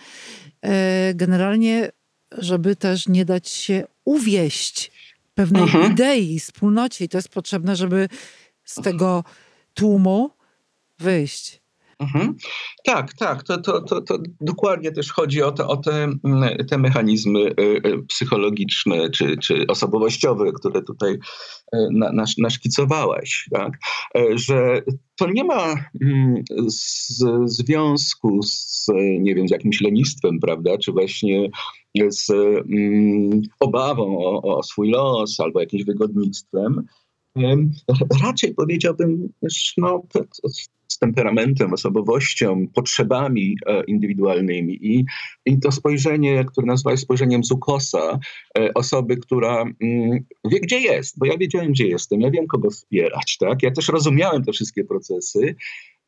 E, 0.61 1.13
generalnie, 1.15 1.91
żeby 2.37 2.75
też 2.75 3.07
nie 3.07 3.25
dać 3.25 3.49
się 3.49 3.87
uwieść 4.05 4.91
pewnej 5.35 5.63
mhm. 5.63 5.91
idei, 5.91 6.39
wspólnocie. 6.39 7.05
I 7.05 7.09
to 7.09 7.17
jest 7.17 7.29
potrzebne, 7.29 7.75
żeby 7.75 8.09
z 8.63 8.75
tego 8.75 9.23
tłumu 9.73 10.31
wyjść. 10.99 11.60
Mhm. 12.01 12.35
Tak, 12.85 13.13
tak. 13.13 13.43
To, 13.43 13.57
to, 13.57 13.81
to, 13.81 14.01
to 14.01 14.17
dokładnie 14.41 14.91
też 14.91 15.11
chodzi 15.11 15.41
o 15.41 15.51
te, 15.51 15.67
o 15.67 15.77
te, 15.77 16.03
mm, 16.03 16.65
te 16.69 16.77
mechanizmy 16.77 17.39
y, 17.39 17.53
y, 17.59 18.03
psychologiczne 18.07 19.09
czy, 19.09 19.37
czy 19.37 19.67
osobowościowe, 19.67 20.51
które 20.51 20.81
tutaj 20.81 21.13
y, 21.13 21.19
na, 21.91 22.25
naszkicowałaś. 22.37 23.49
Tak? 23.51 23.77
Że 24.35 24.81
to 25.15 25.29
nie 25.31 25.43
ma 25.43 25.75
mm, 26.01 26.43
z, 26.67 27.23
związku 27.45 28.43
z, 28.43 28.87
nie 29.19 29.35
wiem, 29.35 29.47
z 29.47 29.51
jakimś 29.51 29.81
lenistwem, 29.81 30.39
prawda, 30.39 30.77
czy 30.77 30.91
właśnie 30.91 31.49
z 32.09 32.29
mm, 32.29 33.41
obawą 33.59 34.17
o, 34.17 34.57
o 34.57 34.63
swój 34.63 34.89
los 34.89 35.39
albo 35.39 35.59
jakimś 35.59 35.83
wygodnictwem. 35.83 36.85
Raczej 38.23 38.53
powiedziałbym, 38.53 39.29
no, 39.77 40.03
temperamentem, 41.01 41.73
osobowością, 41.73 42.67
potrzebami 42.67 43.55
e, 43.65 43.83
indywidualnymi. 43.83 44.79
I, 44.81 45.05
i 45.45 45.59
to 45.59 45.71
spojrzenie, 45.71 46.45
które 46.45 46.67
nazwałeś 46.67 46.99
spojrzeniem 46.99 47.43
z 47.43 47.51
ukosa, 47.51 48.19
e, 48.57 48.73
osoby, 48.73 49.17
która 49.17 49.61
mm, 49.61 50.25
wie, 50.45 50.59
gdzie 50.59 50.79
jest, 50.79 51.19
bo 51.19 51.25
ja 51.25 51.37
wiedziałem, 51.37 51.71
gdzie 51.71 51.87
jestem, 51.87 52.21
ja 52.21 52.31
wiem, 52.31 52.47
kogo 52.47 52.69
wspierać. 52.69 53.37
Tak? 53.39 53.63
Ja 53.63 53.71
też 53.71 53.87
rozumiałem 53.87 54.43
te 54.43 54.51
wszystkie 54.51 54.83
procesy, 54.83 55.55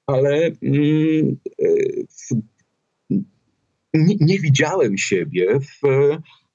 ale 0.08 0.52
mm, 0.62 1.38
e, 1.62 1.66
nie, 3.94 4.16
nie, 4.20 4.40
widziałem 4.40 4.98
siebie 4.98 5.60
w, 5.60 5.88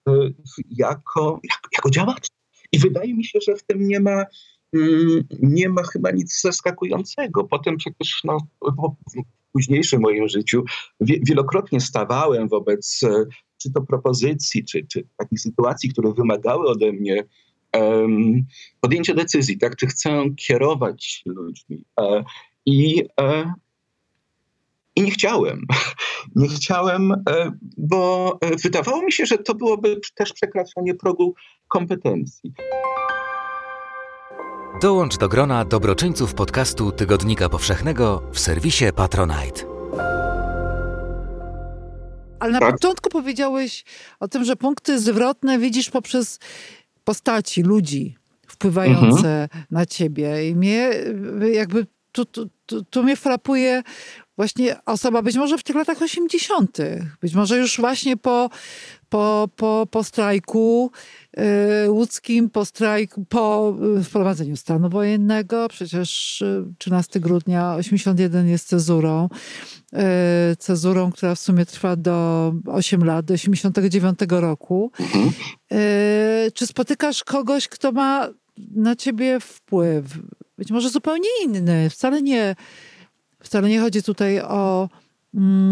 w, 0.06 0.32
jako, 0.70 1.40
jako, 1.44 1.68
jako 1.76 1.90
działacz. 1.90 2.28
I 2.72 2.78
wydaje 2.78 3.14
mi 3.14 3.24
się, 3.24 3.38
że 3.40 3.56
w 3.56 3.62
tym 3.62 3.88
nie 3.88 4.00
ma 4.00 4.24
nie 5.42 5.68
ma 5.68 5.82
chyba 5.82 6.10
nic 6.10 6.40
zaskakującego. 6.40 7.44
Potem 7.44 7.76
przecież 7.76 8.20
no, 8.24 8.38
w 8.62 9.22
późniejszym 9.52 10.00
moim 10.00 10.28
życiu 10.28 10.64
wielokrotnie 11.00 11.80
stawałem 11.80 12.48
wobec 12.48 13.00
e, 13.02 13.24
czy 13.58 13.72
to 13.72 13.80
propozycji, 13.82 14.64
czy, 14.64 14.86
czy 14.86 15.06
takich 15.16 15.40
sytuacji, 15.40 15.88
które 15.88 16.12
wymagały 16.12 16.68
ode 16.68 16.92
mnie 16.92 17.24
um, 17.74 18.46
podjęcia 18.80 19.14
decyzji, 19.14 19.58
tak, 19.58 19.76
czy 19.76 19.86
chcę 19.86 20.24
kierować 20.36 21.22
ludźmi. 21.26 21.84
E, 22.00 22.24
I 22.66 23.04
e, 23.20 23.52
i 24.98 25.02
nie 25.02 25.10
chciałem. 25.10 25.66
Nie 26.36 26.48
chciałem, 26.48 27.12
e, 27.12 27.52
bo 27.76 28.38
e, 28.40 28.56
wydawało 28.56 29.02
mi 29.02 29.12
się, 29.12 29.26
że 29.26 29.38
to 29.38 29.54
byłoby 29.54 30.00
też 30.14 30.32
przekraczanie 30.32 30.94
progu 30.94 31.34
kompetencji. 31.68 32.52
Dołącz 34.80 35.16
do 35.16 35.28
grona 35.28 35.64
dobroczyńców 35.64 36.34
podcastu 36.34 36.92
Tygodnika 36.92 37.48
Powszechnego 37.48 38.22
w 38.32 38.38
serwisie 38.38 38.84
Patronite. 38.96 39.64
Ale 42.40 42.52
na 42.52 42.60
tak? 42.60 42.72
początku 42.72 43.10
powiedziałeś 43.10 43.84
o 44.20 44.28
tym, 44.28 44.44
że 44.44 44.56
punkty 44.56 45.00
zwrotne 45.00 45.58
widzisz 45.58 45.90
poprzez 45.90 46.38
postaci, 47.04 47.62
ludzi 47.62 48.16
wpływające 48.46 49.42
mhm. 49.42 49.64
na 49.70 49.86
ciebie. 49.86 50.48
I 50.48 50.54
mnie 50.54 50.90
jakby 51.52 51.86
tu, 52.12 52.24
tu, 52.24 52.48
tu, 52.66 52.84
tu 52.84 53.02
mnie 53.02 53.16
frapuje 53.16 53.82
właśnie 54.36 54.76
osoba 54.84 55.22
być 55.22 55.36
może 55.36 55.58
w 55.58 55.62
tych 55.62 55.76
latach 55.76 56.02
80., 56.02 56.78
być 57.20 57.34
może 57.34 57.58
już 57.58 57.80
właśnie 57.80 58.16
po, 58.16 58.50
po, 59.08 59.48
po, 59.56 59.86
po 59.90 60.04
strajku 60.04 60.90
yy, 61.36 61.90
łódzkim, 61.90 62.50
po 62.50 62.64
strajku, 62.64 63.24
po 63.28 63.74
y, 64.00 64.04
wprowadzeniu 64.04 64.56
stanu 64.56 64.88
wojennego, 64.88 65.68
przecież 65.68 66.42
13 66.78 67.18
y, 67.18 67.22
grudnia 67.22 67.74
81 67.74 68.48
jest 68.48 68.68
cezurą, 68.68 69.28
cezurą, 70.58 71.12
która 71.12 71.34
w 71.34 71.38
sumie 71.38 71.66
trwa 71.66 71.96
do 71.96 72.52
8 72.66 73.04
lat, 73.04 73.26
do 73.26 73.34
89 73.34 74.18
roku. 74.28 74.92
Yy, 75.70 75.78
czy 76.54 76.66
spotykasz 76.66 77.24
kogoś, 77.24 77.68
kto 77.68 77.92
ma 77.92 78.28
na 78.74 78.96
ciebie 78.96 79.40
wpływ? 79.40 80.04
Być 80.58 80.70
może 80.70 80.90
zupełnie 80.90 81.28
inny, 81.44 81.90
wcale 81.90 82.22
nie 82.22 82.54
Wcale 83.42 83.68
nie 83.68 83.80
chodzi 83.80 84.02
tutaj 84.02 84.40
o 84.40 84.88
mm, 85.34 85.70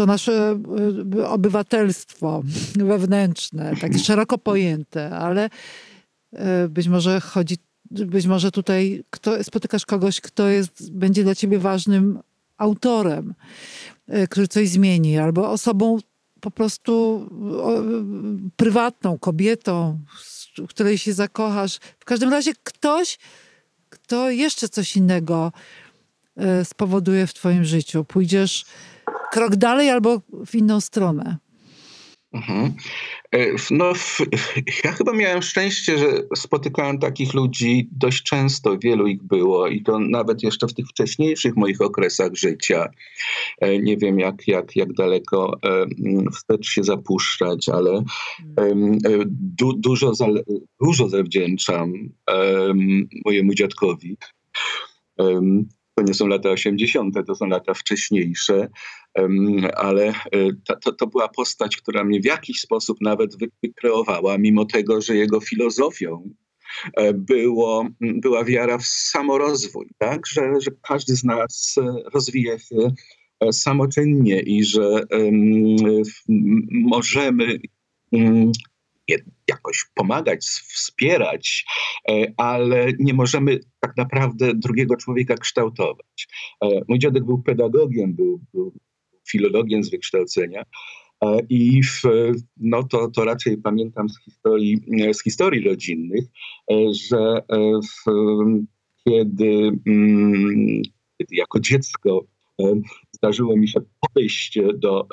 to 0.00 0.06
nasze 0.06 0.58
y, 1.18 1.26
obywatelstwo 1.26 2.42
wewnętrzne, 2.76 3.76
takie 3.80 3.98
szeroko 4.08 4.38
pojęte, 4.38 5.10
ale 5.10 5.50
y, 6.64 6.68
być 6.68 6.88
może 6.88 7.20
chodzi, 7.20 7.56
być 7.90 8.26
może 8.26 8.50
tutaj 8.50 9.04
kto, 9.10 9.44
spotykasz 9.44 9.86
kogoś, 9.86 10.20
kto 10.20 10.48
jest, 10.48 10.92
będzie 10.92 11.24
dla 11.24 11.34
ciebie 11.34 11.58
ważnym 11.58 12.18
autorem, 12.56 13.34
y, 14.14 14.28
który 14.28 14.48
coś 14.48 14.68
zmieni, 14.68 15.18
albo 15.18 15.50
osobą 15.50 15.98
po 16.40 16.50
prostu 16.50 17.26
prywatną, 18.56 19.18
kobietą, 19.18 19.98
w 20.58 20.66
której 20.66 20.98
się 20.98 21.12
zakochasz. 21.12 21.78
W 21.98 22.04
każdym 22.04 22.30
razie 22.30 22.52
ktoś, 22.64 23.18
to 24.06 24.30
jeszcze 24.30 24.68
coś 24.68 24.96
innego 24.96 25.52
spowoduje 26.64 27.26
w 27.26 27.34
Twoim 27.34 27.64
życiu. 27.64 28.04
Pójdziesz 28.04 28.64
krok 29.30 29.56
dalej 29.56 29.90
albo 29.90 30.20
w 30.46 30.54
inną 30.54 30.80
stronę. 30.80 31.36
Mhm. 32.32 32.74
E, 33.34 33.46
no, 33.70 33.92
ja 34.84 34.92
chyba 34.92 35.12
miałem 35.12 35.42
szczęście, 35.42 35.98
że 35.98 36.06
spotykałem 36.36 36.98
takich 36.98 37.34
ludzi 37.34 37.88
dość 37.92 38.22
często, 38.22 38.78
wielu 38.78 39.06
ich 39.06 39.22
było 39.22 39.68
i 39.68 39.82
to 39.82 39.98
nawet 39.98 40.42
jeszcze 40.42 40.66
w 40.66 40.74
tych 40.74 40.86
wcześniejszych 40.88 41.56
moich 41.56 41.80
okresach 41.80 42.34
życia. 42.34 42.88
E, 43.60 43.78
nie 43.78 43.96
wiem, 43.96 44.18
jak, 44.18 44.48
jak, 44.48 44.76
jak 44.76 44.92
daleko 44.92 45.58
wstecz 46.32 46.68
się 46.68 46.84
zapuszczać, 46.84 47.68
ale 47.68 48.04
du, 49.30 49.72
dużo, 49.72 50.12
dużo 50.80 51.08
zawdzięczam 51.08 51.92
mojemu 53.24 53.54
dziadkowi 53.54 54.16
to 56.00 56.06
nie 56.06 56.14
są 56.14 56.26
lata 56.26 56.50
80., 56.50 57.14
to 57.26 57.34
są 57.34 57.46
lata 57.46 57.74
wcześniejsze, 57.74 58.68
ale 59.76 60.08
e, 60.08 60.14
to, 60.84 60.92
to 60.92 61.06
była 61.06 61.28
postać, 61.28 61.76
która 61.76 62.04
mnie 62.04 62.20
w 62.20 62.24
jakiś 62.24 62.60
sposób 62.60 62.98
nawet 63.00 63.36
wykreowała, 63.62 64.38
mimo 64.38 64.64
tego, 64.64 65.00
że 65.00 65.16
jego 65.16 65.40
filozofią 65.40 66.30
e, 66.96 67.14
było, 67.14 67.88
była 68.00 68.44
wiara 68.44 68.78
w 68.78 68.86
samorozwój, 68.86 69.86
tak? 69.98 70.26
że, 70.26 70.60
że 70.60 70.70
każdy 70.82 71.16
z 71.16 71.24
nas 71.24 71.76
rozwija 72.14 72.58
się 72.58 72.92
e, 73.40 73.52
samoczynnie 73.52 74.40
i 74.40 74.64
że 74.64 75.02
możemy 76.70 77.60
jakoś 79.48 79.84
pomagać, 79.94 80.44
wspierać, 80.44 81.64
e, 82.10 82.32
ale 82.36 82.86
nie 82.98 83.14
możemy 83.14 83.58
tak 83.80 83.96
naprawdę 83.96 84.54
drugiego 84.54 84.96
człowieka 84.96 85.34
kształtować. 85.34 86.28
E, 86.64 86.80
mój 86.88 86.98
dziadek 86.98 87.24
był 87.24 87.42
pedagogiem, 87.42 88.14
był, 88.14 88.40
był 88.54 88.72
filologiem 89.30 89.84
z 89.84 89.90
wykształcenia. 89.90 90.62
E, 91.24 91.38
I 91.48 91.82
w, 91.82 92.02
no 92.56 92.82
to, 92.82 93.10
to 93.10 93.24
raczej 93.24 93.58
pamiętam 93.58 94.08
z 94.08 94.24
historii, 94.24 94.78
z 95.12 95.22
historii 95.22 95.68
rodzinnych, 95.68 96.24
że 97.10 97.42
w, 97.82 98.10
kiedy, 99.04 99.70
mm, 99.86 100.82
kiedy 101.18 101.36
jako 101.36 101.60
dziecko 101.60 102.24
zdarzyło 103.22 103.56
mi 103.56 103.68
się 103.68 103.80
podejść 104.00 104.58
do, 104.74 105.06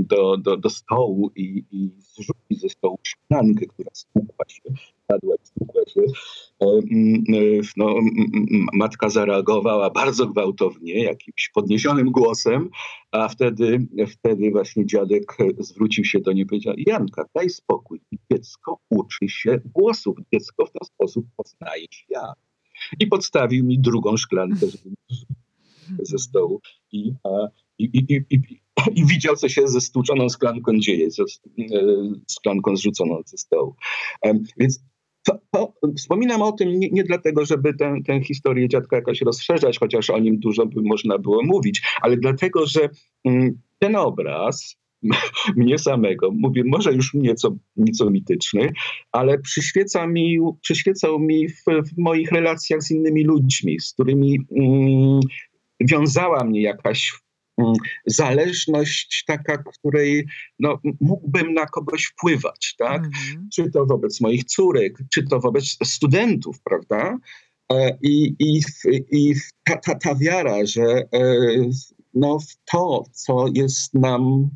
do, 0.00 0.36
do, 0.36 0.56
do 0.56 0.70
stołu 0.70 1.30
i, 1.36 1.64
i 1.70 1.90
zrzucić 1.98 2.60
ze 2.60 2.68
stołu 2.68 2.98
szklankę, 3.02 3.66
która 3.66 3.90
stłukła 3.92 4.44
się, 4.48 4.62
padła 5.06 5.34
i 5.34 5.46
stłukła 5.46 5.82
się. 5.86 6.00
No, 7.76 7.94
matka 8.72 9.08
zareagowała 9.08 9.90
bardzo 9.90 10.26
gwałtownie, 10.26 11.02
jakimś 11.02 11.50
podniesionym 11.54 12.10
głosem, 12.10 12.70
a 13.12 13.28
wtedy, 13.28 13.86
wtedy 14.08 14.50
właśnie 14.50 14.86
dziadek 14.86 15.36
zwrócił 15.58 16.04
się 16.04 16.20
do 16.20 16.32
niej 16.32 16.42
i 16.42 16.46
powiedział, 16.46 16.74
Janka, 16.76 17.24
daj 17.34 17.50
spokój, 17.50 18.00
dziecko 18.32 18.78
uczy 18.90 19.28
się 19.28 19.60
głosów, 19.74 20.16
dziecko 20.32 20.66
w 20.66 20.72
ten 20.72 20.86
sposób 20.86 21.26
poznaje 21.36 21.86
świat. 21.90 22.38
I 23.00 23.06
podstawił 23.06 23.64
mi 23.64 23.78
drugą 23.78 24.16
szklankę, 24.16 24.66
żeby 24.66 24.94
ze 26.02 26.18
stołu 26.18 26.60
i, 26.92 27.12
i, 27.78 27.84
i, 27.84 28.22
i, 28.30 28.40
i 28.94 29.06
widział, 29.06 29.36
co 29.36 29.48
się 29.48 29.68
ze 29.68 29.80
stłuczoną 29.80 30.28
szklanką 30.28 30.78
dzieje, 30.78 31.10
ze 31.10 31.22
szklanką 32.30 32.76
zrzuconą 32.76 33.22
ze 33.26 33.38
stołu. 33.38 33.74
Więc 34.56 34.80
to, 35.26 35.38
to, 35.50 35.72
wspominam 35.96 36.42
o 36.42 36.52
tym 36.52 36.78
nie, 36.78 36.88
nie 36.90 37.04
dlatego, 37.04 37.44
żeby 37.44 37.74
tę, 37.74 37.96
tę 38.06 38.22
historię 38.22 38.68
dziadka 38.68 38.96
jakoś 38.96 39.20
rozszerzać, 39.20 39.78
chociaż 39.78 40.10
o 40.10 40.18
nim 40.18 40.38
dużo 40.38 40.66
by 40.66 40.82
można 40.82 41.18
było 41.18 41.44
mówić, 41.44 41.82
ale 42.02 42.16
dlatego, 42.16 42.66
że 42.66 42.88
mm, 43.24 43.60
ten 43.78 43.96
obraz 43.96 44.76
mnie 45.56 45.78
samego, 45.78 46.30
mówię, 46.32 46.62
może 46.66 46.92
już 46.92 47.14
nieco, 47.14 47.56
nieco 47.76 48.10
mityczny, 48.10 48.72
ale 49.12 49.38
przyświeca 49.38 50.06
mi, 50.06 50.38
przyświecał 50.60 51.18
mi 51.18 51.48
w, 51.48 51.64
w 51.64 51.98
moich 51.98 52.32
relacjach 52.32 52.82
z 52.82 52.90
innymi 52.90 53.24
ludźmi, 53.24 53.80
z 53.80 53.92
którymi 53.92 54.38
mm, 54.56 55.20
wiązała 55.80 56.44
mnie 56.44 56.62
jakaś 56.62 57.12
mm, 57.58 57.72
zależność 58.06 59.24
taka, 59.26 59.62
której 59.62 60.26
no, 60.58 60.80
mógłbym 61.00 61.54
na 61.54 61.66
kogoś 61.66 62.04
wpływać, 62.04 62.74
tak? 62.78 63.04
Mhm. 63.04 63.48
Czy 63.54 63.70
to 63.70 63.86
wobec 63.86 64.20
moich 64.20 64.44
córek, 64.44 64.98
czy 65.14 65.22
to 65.22 65.40
wobec 65.40 65.78
studentów, 65.84 66.60
prawda? 66.64 67.18
E, 67.72 67.98
I, 68.02 68.34
i, 68.38 68.60
i 69.10 69.34
ta, 69.64 69.76
ta, 69.76 69.94
ta 69.94 70.14
wiara, 70.14 70.66
że 70.66 70.82
e, 70.82 71.08
no, 72.14 72.38
w 72.38 72.56
to, 72.72 73.04
co 73.12 73.46
jest 73.54 73.94
nam 73.94 74.50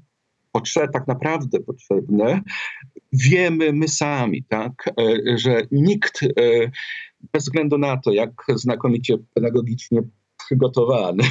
potrzeb, 0.53 0.93
tak 0.93 1.09
naprawdę 1.09 1.61
potrzebne, 1.61 2.43
wiemy 3.13 3.73
my 3.73 3.89
sami, 3.89 4.45
tak? 4.49 4.89
E, 4.89 5.39
że 5.39 5.63
nikt 5.71 6.21
bez 7.33 7.45
względu 7.45 7.79
na 7.79 7.97
to, 7.97 8.13
jak 8.13 8.31
znakomicie 8.55 9.17
pedagogicznie 9.35 10.03
przygotowany, 10.51 11.25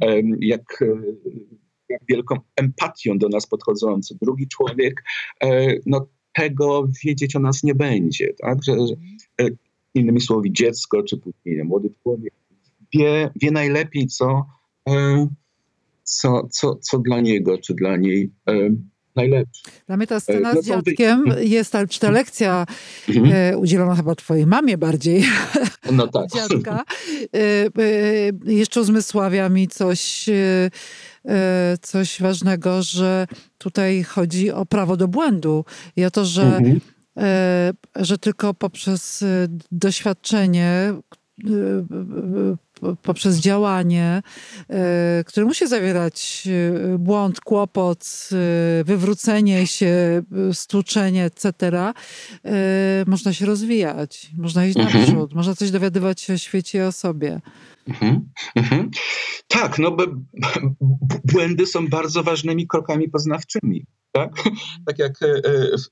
jak, 0.40 0.84
jak 1.88 2.00
wielką 2.08 2.36
empatią 2.56 3.18
do 3.18 3.28
nas 3.28 3.46
podchodzący. 3.46 4.16
Drugi 4.22 4.48
człowiek, 4.48 5.04
e, 5.44 5.74
no 5.86 6.06
tego 6.34 6.88
wiedzieć 7.04 7.36
o 7.36 7.38
nas 7.38 7.62
nie 7.62 7.74
będzie, 7.74 8.34
tak? 8.38 8.58
Że, 8.64 8.72
e, 9.40 9.48
innymi 9.94 10.20
słowy 10.20 10.50
dziecko, 10.50 11.02
czy 11.02 11.16
później 11.16 11.64
młody 11.64 11.90
człowiek 12.02 12.34
wie, 12.94 13.30
wie 13.42 13.50
najlepiej, 13.50 14.06
co, 14.06 14.46
e, 14.88 15.28
co, 16.02 16.48
co, 16.50 16.76
co 16.76 16.98
dla 16.98 17.20
niego, 17.20 17.58
czy 17.58 17.74
dla 17.74 17.96
niej 17.96 18.30
najlepszy. 19.16 19.62
Dla 19.86 19.96
mnie 19.96 20.06
ta 20.06 20.20
scena 20.20 20.52
no 20.54 20.62
z 20.62 20.66
dziadkiem 20.66 21.24
jest, 21.40 21.72
ta, 21.72 21.86
czy 21.86 22.00
ta 22.00 22.10
lekcja 22.10 22.66
Mhm. 23.08 23.32
e, 23.34 23.58
udzielona 23.58 23.94
chyba 23.96 24.14
twojej 24.14 24.46
mamie 24.46 24.78
bardziej, 24.78 25.24
No 25.92 26.06
tak. 26.08 26.24
dziadka, 26.34 26.84
e, 27.34 27.38
e, 27.38 28.52
jeszcze 28.52 28.80
uzmysławia 28.80 29.48
mi 29.48 29.68
coś, 29.68 30.28
e, 30.28 30.70
e, 31.28 31.78
coś 31.82 32.20
ważnego, 32.20 32.82
że 32.82 33.26
tutaj 33.58 34.02
chodzi 34.02 34.50
o 34.50 34.66
prawo 34.66 34.96
do 34.96 35.08
błędu 35.08 35.64
i 35.96 36.04
o 36.04 36.10
to, 36.10 36.24
że, 36.24 36.42
Mhm. 36.42 36.80
e, 37.16 37.72
że 37.96 38.18
tylko 38.18 38.54
poprzez 38.54 39.22
e, 39.22 39.26
doświadczenie, 39.72 40.64
e, 40.64 41.48
e, 41.48 42.56
poprzez 43.02 43.36
działanie, 43.38 44.22
e, 44.70 45.24
które 45.26 45.46
musi 45.46 45.68
zawierać 45.68 46.48
e, 46.94 46.98
błąd, 46.98 47.40
kłopot, 47.40 48.28
e, 48.32 48.84
wywrócenie 48.84 49.66
się, 49.66 50.22
stłuczenie, 50.52 51.24
etc., 51.24 51.52
można 53.06 53.32
się 53.32 53.46
rozwijać, 53.46 54.30
można 54.38 54.66
iść 54.66 54.76
Mhm. 54.76 55.04
naprzód, 55.04 55.34
można 55.34 55.54
coś 55.54 55.70
dowiadywać 55.70 56.20
się 56.20 56.34
o 56.34 56.38
świecie 56.38 56.78
i 56.78 56.82
o 56.82 56.92
sobie. 56.92 57.40
Mhm, 57.88 58.28
mhm. 58.56 58.90
Tak, 59.48 59.78
no 59.78 59.90
bo 59.90 60.06
b- 60.06 60.16
b- 60.80 61.18
błędy 61.32 61.66
są 61.66 61.88
bardzo 61.88 62.22
ważnymi 62.22 62.66
krokami 62.66 63.08
poznawczymi. 63.08 63.86
Tak, 64.12 64.30
tak 64.86 64.98
jak 64.98 65.12
e, 65.22 65.42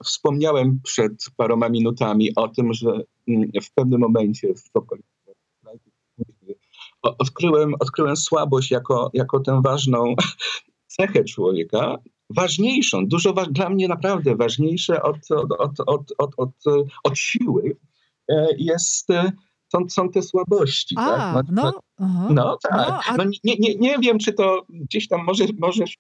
wspomniałem 0.04 0.80
przed 0.84 1.12
paroma 1.36 1.68
minutami 1.68 2.34
o 2.36 2.48
tym, 2.48 2.72
że 2.74 2.88
mm, 3.28 3.50
w 3.62 3.72
pewnym 3.74 4.00
momencie 4.00 4.48
w 4.54 4.70
okolicy 4.76 5.13
odkryłem, 7.18 7.74
odkryłem 7.80 8.16
słabość 8.16 8.70
jako, 8.70 9.10
jako 9.14 9.40
tę 9.40 9.60
ważną 9.64 10.14
cechę 10.96 11.24
człowieka, 11.24 11.98
ważniejszą, 12.30 13.06
dużo 13.06 13.32
wa- 13.32 13.46
dla 13.46 13.68
mnie 13.68 13.88
naprawdę 13.88 14.36
ważniejsze 14.36 15.02
od, 15.02 15.16
od, 15.30 15.52
od, 15.58 15.80
od, 15.86 16.12
od, 16.18 16.30
od, 16.36 16.50
od 17.04 17.18
siły 17.18 17.76
e, 18.28 18.46
jest, 18.58 19.08
e, 19.74 19.78
są, 19.78 19.88
są 19.88 20.08
te 20.10 20.22
słabości. 20.22 20.94
A, 20.98 21.34
tak? 21.34 21.46
no, 21.52 21.72
aha. 21.98 22.28
No 22.30 22.58
tak. 22.62 22.72
No, 22.72 23.00
a- 23.08 23.16
No, 23.16 23.24
nie, 23.44 23.54
nie, 23.58 23.74
nie 23.74 23.98
wiem, 23.98 24.18
czy 24.18 24.32
to 24.32 24.66
gdzieś 24.68 25.08
tam 25.08 25.24
może, 25.24 25.44
może 25.58 25.86
się 25.86 25.96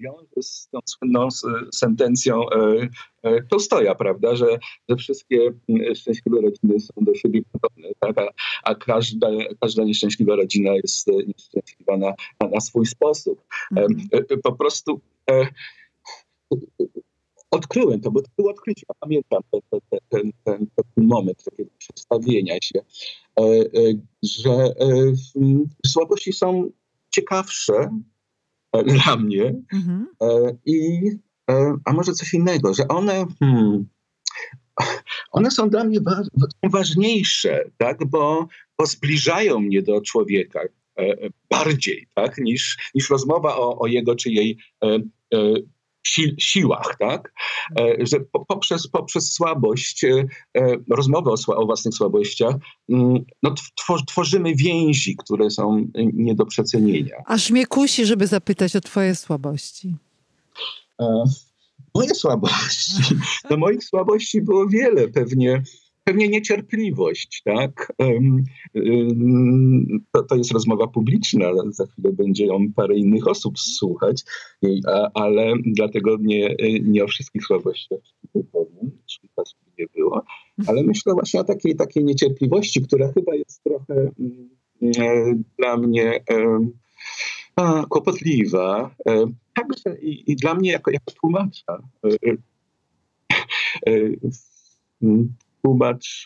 wiąże 0.00 0.26
z 0.42 0.68
tą 0.72 0.78
słynną 0.86 1.28
sentencją 1.74 2.50
e, 2.50 2.88
e, 3.22 3.42
Tolstoja, 3.42 3.94
prawda, 3.94 4.36
że, 4.36 4.46
że 4.88 4.96
wszystkie 4.96 5.52
mm, 5.68 5.94
szczęśliwe 5.94 6.40
rodziny 6.40 6.80
są 6.80 6.92
do 6.96 7.14
siebie 7.14 7.40
podobne, 7.52 7.88
tak? 8.00 8.18
a, 8.18 8.28
a 8.64 8.74
każda, 8.74 9.28
każda 9.60 9.84
nieszczęśliwa 9.84 10.36
rodzina 10.36 10.72
jest 10.72 11.06
nieszczęśliwa 11.06 11.96
na, 11.96 12.12
na, 12.40 12.48
na 12.48 12.60
swój 12.60 12.86
sposób. 12.86 13.42
E, 13.76 13.80
Mhm. 13.80 14.08
e, 14.30 14.36
Po 14.36 14.52
prostu 14.52 15.00
e, 15.30 15.46
odkryłem 17.54 18.00
to, 18.00 18.10
bo 18.10 18.22
to 18.22 18.28
było 18.36 18.50
odkrycie. 18.50 18.82
Ja 18.88 18.94
pamiętam 19.00 19.42
ten, 19.50 19.60
ten, 19.90 20.00
ten, 20.08 20.32
ten, 20.44 20.66
moment 20.96 21.44
takiego 21.44 21.70
przestawienia 21.78 22.54
się, 22.62 22.78
e, 23.38 23.42
e, 23.42 23.64
że 24.22 24.52
e, 24.52 25.12
słabości 25.86 26.32
są 26.32 26.70
ciekawsze 27.10 28.00
dla 29.04 29.16
mnie 29.16 29.54
Mhm. 29.72 30.06
i 30.66 31.00
a 31.84 31.92
może 31.92 32.12
coś 32.12 32.34
innego, 32.34 32.74
że 32.74 32.88
one 32.88 33.26
hmm, 33.38 33.86
one 35.30 35.50
są 35.50 35.70
dla 35.70 35.84
mnie 35.84 36.00
wa- 36.00 36.22
wa- 36.34 36.68
ważniejsze, 36.70 37.70
tak, 37.78 38.04
bo, 38.06 38.48
bo 38.78 38.86
zbliżają 38.86 39.60
mnie 39.60 39.82
do 39.82 40.00
człowieka 40.00 40.60
bardziej, 41.50 42.06
tak, 42.14 42.38
niż, 42.38 42.90
niż 42.94 43.10
rozmowa 43.10 43.56
o, 43.56 43.78
o 43.78 43.86
jego 43.86 44.16
czy 44.16 44.30
jej 44.30 44.58
si, 46.06 46.34
siłach, 46.38 46.96
tak, 46.98 47.32
e, 47.78 48.06
że 48.06 48.20
po, 48.20 48.44
poprzez, 48.44 48.88
poprzez 48.88 49.32
słabość, 49.32 50.04
e, 50.04 50.26
e, 50.54 50.76
rozmowę 50.90 51.30
o, 51.30 51.56
o 51.56 51.66
własnych 51.66 51.94
słabościach, 51.94 52.54
mm, 52.88 53.24
no, 53.42 53.54
twor, 53.74 54.04
tworzymy 54.04 54.54
więzi, 54.54 55.16
które 55.16 55.50
są 55.50 55.86
nie 55.94 56.34
do 56.34 56.46
przecenienia. 56.46 57.16
Aż 57.26 57.50
mnie 57.50 57.66
kusi, 57.66 58.06
żeby 58.06 58.26
zapytać 58.26 58.76
o 58.76 58.80
twoje 58.80 59.14
słabości. 59.14 59.96
E, 61.00 61.24
Moje 61.94 62.14
słabości. 62.14 63.02
No 63.50 63.56
moich 63.56 63.84
słabości 63.84 64.42
było 64.42 64.68
wiele. 64.68 65.08
Pewnie, 65.08 65.62
pewnie 66.04 66.28
niecierpliwość, 66.28 67.42
tak? 67.44 67.92
To, 70.12 70.22
to 70.22 70.36
jest 70.36 70.52
rozmowa 70.52 70.86
publiczna. 70.86 71.46
Za 71.70 71.86
chwilę 71.86 72.12
będzie 72.12 72.46
ją 72.46 72.72
parę 72.76 72.96
innych 72.96 73.28
osób 73.28 73.58
słuchać, 73.58 74.22
ale 75.14 75.52
dlatego 75.64 76.16
nie, 76.20 76.56
nie 76.82 77.04
o 77.04 77.06
wszystkich 77.06 77.44
słabościach 77.44 78.00
powiem, 78.42 78.98
czyli 79.06 79.28
czasu 79.36 79.56
nie 79.78 79.86
było. 79.94 80.24
Ale 80.66 80.82
myślę 80.82 81.12
właśnie 81.12 81.40
o 81.40 81.44
takiej, 81.44 81.76
takiej 81.76 82.04
niecierpliwości, 82.04 82.82
która 82.82 83.12
chyba 83.12 83.34
jest 83.34 83.62
trochę 83.64 84.10
mm, 84.20 84.48
e, 84.98 85.34
dla 85.58 85.76
mnie 85.76 86.24
kłopotliwa. 87.88 88.94
E, 89.08 89.24
Także 89.54 90.00
i, 90.00 90.32
i 90.32 90.36
dla 90.36 90.54
mnie 90.54 90.72
jako, 90.72 90.90
jako 90.90 91.10
tłumacza. 91.20 91.78
Tłumacz 95.64 96.24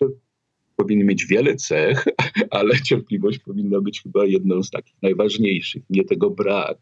powinien 0.77 1.07
mieć 1.07 1.27
wiele 1.27 1.57
cech, 1.57 2.05
ale 2.51 2.81
cierpliwość 2.81 3.39
powinna 3.39 3.81
być 3.81 4.03
chyba 4.03 4.25
jedną 4.25 4.63
z 4.63 4.71
takich 4.71 4.95
najważniejszych. 5.03 5.83
Nie 5.91 6.05
tego 6.05 6.31
brak. 6.31 6.79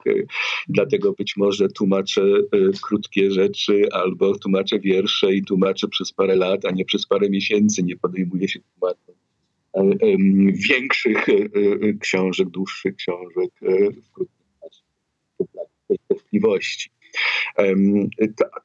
Dlatego 0.68 1.12
być 1.12 1.36
może 1.36 1.68
tłumaczę 1.68 2.22
e, 2.22 2.58
krótkie 2.82 3.30
rzeczy 3.30 3.82
albo 3.92 4.38
tłumaczę 4.38 4.78
wiersze 4.78 5.34
i 5.34 5.44
tłumaczę 5.44 5.88
przez 5.88 6.12
parę 6.12 6.36
lat, 6.36 6.64
a 6.64 6.70
nie 6.70 6.84
przez 6.84 7.06
parę 7.06 7.30
miesięcy. 7.30 7.82
Nie 7.82 7.96
podejmuję 7.96 8.48
się 8.48 8.60
tłumaczeń 8.60 9.14
e, 9.74 9.82
większych 10.68 11.28
e, 11.28 11.32
książek, 12.00 12.48
dłuższych 12.48 12.96
książek 12.96 13.50
w 14.06 14.12
krótkim 14.12 14.46
czasie. 14.60 14.82
Tej 15.88 15.98
cierpliwości. 16.08 16.90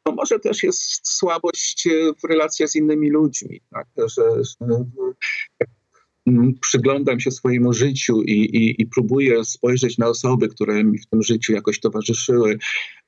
To, 0.03 0.11
może 0.11 0.39
też 0.39 0.63
jest 0.63 1.07
słabość 1.17 1.87
e, 1.87 1.91
w 2.23 2.29
relacjach 2.29 2.69
z 2.69 2.75
innymi 2.75 3.09
ludźmi, 3.09 3.61
tak? 3.71 3.87
że, 3.97 4.43
że 4.43 4.85
mm, 6.25 6.53
przyglądam 6.61 7.19
się 7.19 7.31
swojemu 7.31 7.73
życiu 7.73 8.21
i, 8.21 8.31
i, 8.31 8.81
i 8.81 8.85
próbuję 8.85 9.45
spojrzeć 9.45 9.97
na 9.97 10.07
osoby, 10.07 10.47
które 10.49 10.83
mi 10.83 10.99
w 10.99 11.07
tym 11.07 11.23
życiu 11.23 11.53
jakoś 11.53 11.79
towarzyszyły, 11.79 12.57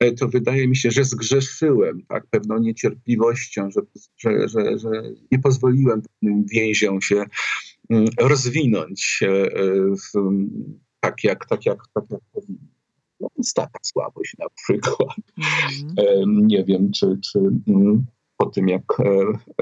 e, 0.00 0.12
to 0.12 0.28
wydaje 0.28 0.68
mi 0.68 0.76
się, 0.76 0.90
że 0.90 1.04
zgrzeszyłem 1.04 2.02
tak? 2.08 2.26
pewną 2.30 2.58
niecierpliwością, 2.58 3.70
że, 3.70 3.80
że, 4.18 4.48
że, 4.48 4.78
że 4.78 4.90
nie 5.32 5.38
pozwoliłem 5.38 6.02
pewnym 6.02 6.44
więziom 6.46 7.02
się 7.02 7.24
mm, 7.90 8.04
rozwinąć 8.18 9.20
e, 9.22 9.28
e, 9.28 9.94
tak, 11.00 11.24
jak, 11.24 11.46
tak, 11.46 11.66
jak, 11.66 11.78
tak 11.94 12.04
jak 12.10 12.20
powinno. 12.32 12.73
No 13.24 13.30
więc 13.36 13.52
taka 13.52 13.78
słabość 13.82 14.32
na 14.38 14.46
przykład. 14.56 15.08
Mhm. 15.38 15.94
E, 15.98 16.24
Nie 16.26 16.64
wiem, 16.64 16.90
czy, 16.92 17.18
czy 17.32 17.38
mm, 17.68 18.06
po 18.36 18.46
tym, 18.46 18.68
jak 18.68 18.82
e, 19.00 19.04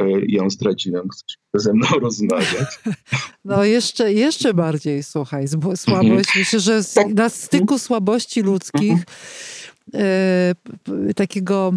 e, 0.02 0.10
ją 0.28 0.50
zdradziłem, 0.50 1.08
chcesz 1.08 1.38
ze 1.54 1.72
mną 1.72 1.86
rozmawiać. 2.02 2.80
No 3.44 3.64
jeszcze, 3.64 4.12
jeszcze 4.12 4.54
bardziej, 4.54 5.02
słuchaj, 5.02 5.46
zb- 5.46 5.76
słabość. 5.76 6.28
Myślę, 6.36 6.60
że 6.60 6.80
Tak. 6.94 7.14
na 7.14 7.28
styku 7.28 7.78
słabości 7.78 8.42
ludzkich, 8.42 9.04
p- 9.92 11.14
takiego 11.16 11.72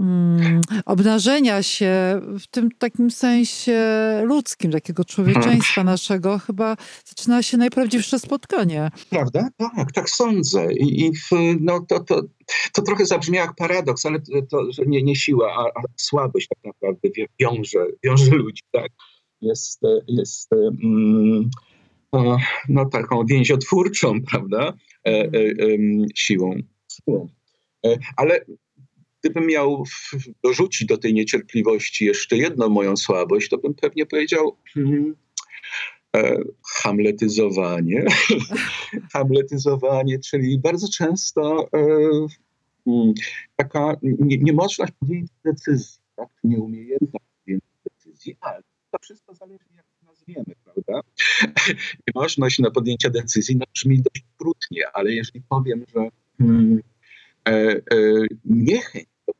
mm, 0.00 0.60
obnażenia 0.86 1.62
się 1.62 2.20
w 2.40 2.46
tym 2.46 2.70
takim 2.78 3.10
sensie 3.10 3.78
ludzkim, 4.24 4.72
takiego 4.72 5.04
człowieczeństwa 5.04 5.84
naszego, 5.84 6.38
chyba 6.38 6.76
zaczyna 7.04 7.42
się 7.42 7.56
najprawdziwsze 7.56 8.18
spotkanie. 8.18 8.90
Prawda? 9.10 9.48
Tak, 9.56 9.92
tak 9.92 10.10
sądzę. 10.10 10.72
I, 10.72 11.06
i 11.06 11.12
no, 11.60 11.80
to, 11.88 12.00
to, 12.00 12.22
to 12.72 12.82
trochę 12.82 13.06
zabrzmiało 13.06 13.46
jak 13.46 13.56
paradoks, 13.56 14.06
ale 14.06 14.18
to, 14.50 14.72
że 14.72 14.82
nie, 14.86 15.02
nie 15.02 15.16
siła, 15.16 15.52
a, 15.54 15.78
a 15.78 15.82
słabość 15.96 16.48
tak 16.48 16.64
naprawdę 16.64 17.08
wiąże, 17.40 17.86
wiąże 18.04 18.30
ludzi. 18.30 18.62
Tak? 18.72 18.92
Jest, 19.40 19.84
e, 19.84 20.00
jest 20.08 20.52
e, 20.52 20.56
mm, 20.56 21.50
o, 22.12 22.36
no, 22.68 22.84
taką 22.84 23.26
więziotwórczą, 23.26 24.22
prawda? 24.22 24.72
E, 25.06 25.10
e, 25.10 25.28
em, 25.74 26.06
siłą. 26.14 26.54
siłą. 26.92 27.28
E, 27.86 27.98
ale 28.16 28.44
gdybym 29.20 29.46
miał 29.46 29.84
dorzucić 30.44 30.88
do 30.88 30.98
tej 30.98 31.14
niecierpliwości 31.14 32.04
jeszcze 32.04 32.36
jedną 32.36 32.68
moją 32.68 32.96
słabość, 32.96 33.48
to 33.48 33.58
bym 33.58 33.74
pewnie 33.74 34.06
powiedział 34.06 34.56
hmm, 34.74 35.16
e, 36.16 36.38
hamletyzowanie. 36.82 38.04
hamletyzowanie, 39.12 40.18
czyli 40.18 40.58
bardzo 40.58 40.88
często 40.88 41.68
e, 41.72 41.78
mm, 42.86 43.14
taka 43.56 43.96
nie- 44.02 44.38
niemożność 44.38 44.92
podjęcia 45.00 45.34
decyzji, 45.44 46.00
tak? 46.16 46.28
nieumiejętność 46.44 47.24
podjęcia 47.40 47.66
decyzji, 47.84 48.36
ale 48.40 48.62
to 48.90 48.98
wszystko 49.02 49.34
zależy 49.34 49.64
jak 49.76 49.86
nazwiemy, 50.06 50.54
prawda? 50.64 51.00
Niemożność 52.06 52.58
na 52.58 52.70
podjęcia 52.70 53.10
decyzji 53.10 53.56
no, 53.56 53.64
brzmi 53.74 54.02
dość 54.02 54.24
okrutnie, 54.34 54.82
ale 54.92 55.12
jeżeli 55.12 55.42
powiem, 55.48 55.84
że 55.94 56.08
mm, 56.40 56.80
e, 57.48 57.76
e, 57.76 57.80
niechęć 58.44 59.06
do 59.26 59.32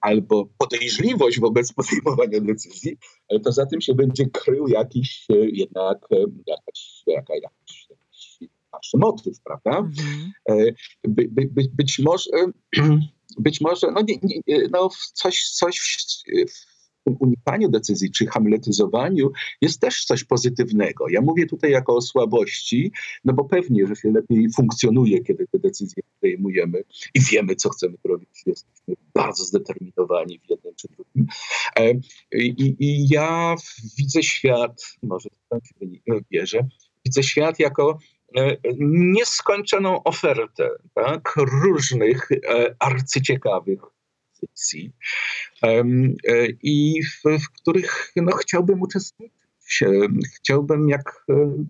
albo 0.00 0.48
podejrzliwość 0.58 1.40
wobec 1.40 1.72
podejmowania 1.78 2.40
decyzji, 2.40 2.96
to 3.44 3.52
za 3.52 3.66
tym 3.66 3.80
się 3.80 3.94
będzie 3.94 4.26
krył 4.26 4.68
jakiś 4.68 5.26
jednak 5.52 5.98
jakaś, 6.46 7.02
jakaś, 7.06 7.42
jakaś, 7.46 7.88
jakiś 7.90 8.94
motyw, 8.94 9.40
prawda? 9.40 9.78
Mhm. 9.78 10.32
By, 11.08 11.28
by, 11.28 11.48
by, 11.50 11.62
być 11.74 11.98
może, 11.98 12.30
być 13.38 13.60
może 13.60 13.90
no, 13.90 14.00
nie, 14.08 14.18
nie, 14.22 14.68
no 14.70 14.88
coś, 15.14 15.50
coś 15.50 15.78
w, 15.78 16.77
tym 17.08 17.16
unikaniu 17.20 17.68
decyzji 17.68 18.10
czy 18.10 18.26
hamletyzowaniu 18.26 19.30
jest 19.60 19.80
też 19.80 20.04
coś 20.04 20.24
pozytywnego. 20.24 21.08
Ja 21.08 21.20
mówię 21.20 21.46
tutaj 21.46 21.70
jako 21.70 21.96
o 21.96 22.00
słabości, 22.00 22.92
no 23.24 23.32
bo 23.32 23.44
pewnie, 23.44 23.86
że 23.86 23.96
się 23.96 24.10
lepiej 24.10 24.48
funkcjonuje, 24.56 25.24
kiedy 25.24 25.46
te 25.46 25.58
decyzje 25.58 26.02
podejmujemy 26.14 26.82
i 27.14 27.20
wiemy, 27.20 27.56
co 27.56 27.68
chcemy 27.68 27.96
robić. 28.04 28.28
Jesteśmy 28.46 28.94
bardzo 29.14 29.44
zdeterminowani 29.44 30.38
w 30.38 30.50
jednym 30.50 30.74
czy 30.76 30.88
drugim. 30.88 31.26
E, 31.76 31.92
I, 32.32 32.76
i 32.78 33.08
ja 33.08 33.54
widzę 33.98 34.22
świat, 34.22 34.82
może 35.02 35.28
to 35.48 35.58
się 35.60 36.20
bierze, 36.30 36.68
widzę 37.04 37.22
świat 37.22 37.58
jako 37.58 37.98
e, 38.36 38.56
nieskończoną 38.88 40.02
ofertę 40.02 40.70
tak, 40.94 41.34
różnych 41.36 42.32
e, 42.32 42.74
arcyciekawych 42.78 43.97
e, 45.62 46.46
i 46.62 47.02
w, 47.02 47.22
w 47.42 47.48
których 47.48 48.12
no, 48.16 48.32
chciałbym 48.32 48.82
uczestniczyć. 48.82 49.38
Chciałbym 50.36 50.88
jak 50.88 51.24
e, 51.30 51.64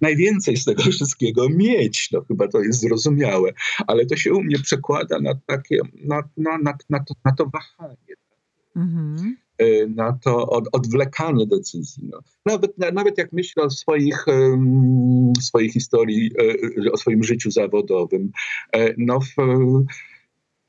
najwięcej 0.00 0.56
z 0.56 0.64
tego 0.64 0.82
wszystkiego 0.82 1.48
mieć. 1.48 2.08
No 2.12 2.24
chyba 2.28 2.48
to 2.48 2.60
jest 2.60 2.80
zrozumiałe, 2.80 3.52
ale 3.86 4.06
to 4.06 4.16
się 4.16 4.32
u 4.32 4.42
mnie 4.42 4.58
przekłada 4.58 5.20
na 5.20 5.34
takie, 5.46 5.80
na, 6.04 6.22
na, 6.36 6.58
na, 6.58 6.74
na, 6.90 7.00
to, 7.00 7.14
na 7.24 7.32
to 7.32 7.46
wahanie. 7.46 8.14
Mhm. 8.76 9.36
E, 9.58 9.86
na 9.86 10.18
to 10.24 10.46
od, 10.48 10.68
odwlekanie 10.72 11.46
decyzji. 11.46 12.08
No. 12.12 12.18
Nawet, 12.46 12.78
nawet 12.78 13.18
jak 13.18 13.32
myślę 13.32 13.62
o 13.62 13.70
swoich, 13.70 14.26
um, 14.26 15.32
swojej 15.40 15.70
historii, 15.70 16.30
o 16.92 16.96
swoim 16.96 17.22
życiu 17.22 17.50
zawodowym, 17.50 18.32
no 18.98 19.20
w, 19.20 19.34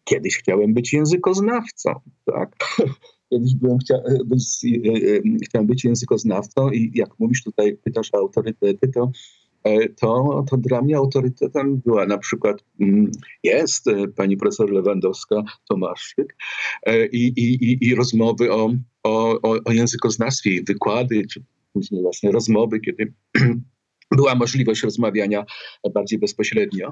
Kiedyś 0.04 0.38
chciałem 0.38 0.74
być 0.74 0.94
językoznawcą, 0.94 1.94
tak? 2.26 2.56
Kiedyś 3.30 3.56
byłem, 3.56 3.78
chcia, 3.80 3.96
być, 4.26 4.44
e, 4.66 4.90
e, 4.90 5.22
chciałem 5.46 5.68
być 5.68 5.84
językoznawcą 5.84 6.70
i 6.70 6.92
jak 6.96 7.20
mówisz 7.20 7.44
tutaj, 7.44 7.78
pytasz 7.84 8.10
o 8.14 8.18
autorytety, 8.18 8.88
to, 8.88 9.12
e, 9.64 9.90
to, 9.90 10.44
to 10.50 10.58
dla 10.58 10.82
mnie 10.82 10.98
autorytetem 10.98 11.78
była 11.78 12.06
na 12.06 12.18
przykład, 12.18 12.64
mm, 12.80 13.12
jest 13.44 13.86
pani 14.16 14.38
profesor 14.38 14.72
Lewandowska-Tomaszyk 14.72 16.26
i, 17.12 17.28
i, 17.28 17.78
i 17.88 17.96
rozmowy 17.96 18.52
o, 18.54 18.74
o, 19.04 19.40
o 19.66 19.72
językoznawstwie 19.72 20.64
wykłady, 20.68 21.26
czy 21.32 21.44
później 21.74 22.02
właśnie 22.02 22.32
rozmowy, 22.32 22.80
kiedy 22.80 23.14
była 24.16 24.36
możliwość 24.36 24.84
rozmawiania 24.84 25.46
bardziej 25.94 26.20
bezpośrednio. 26.20 26.92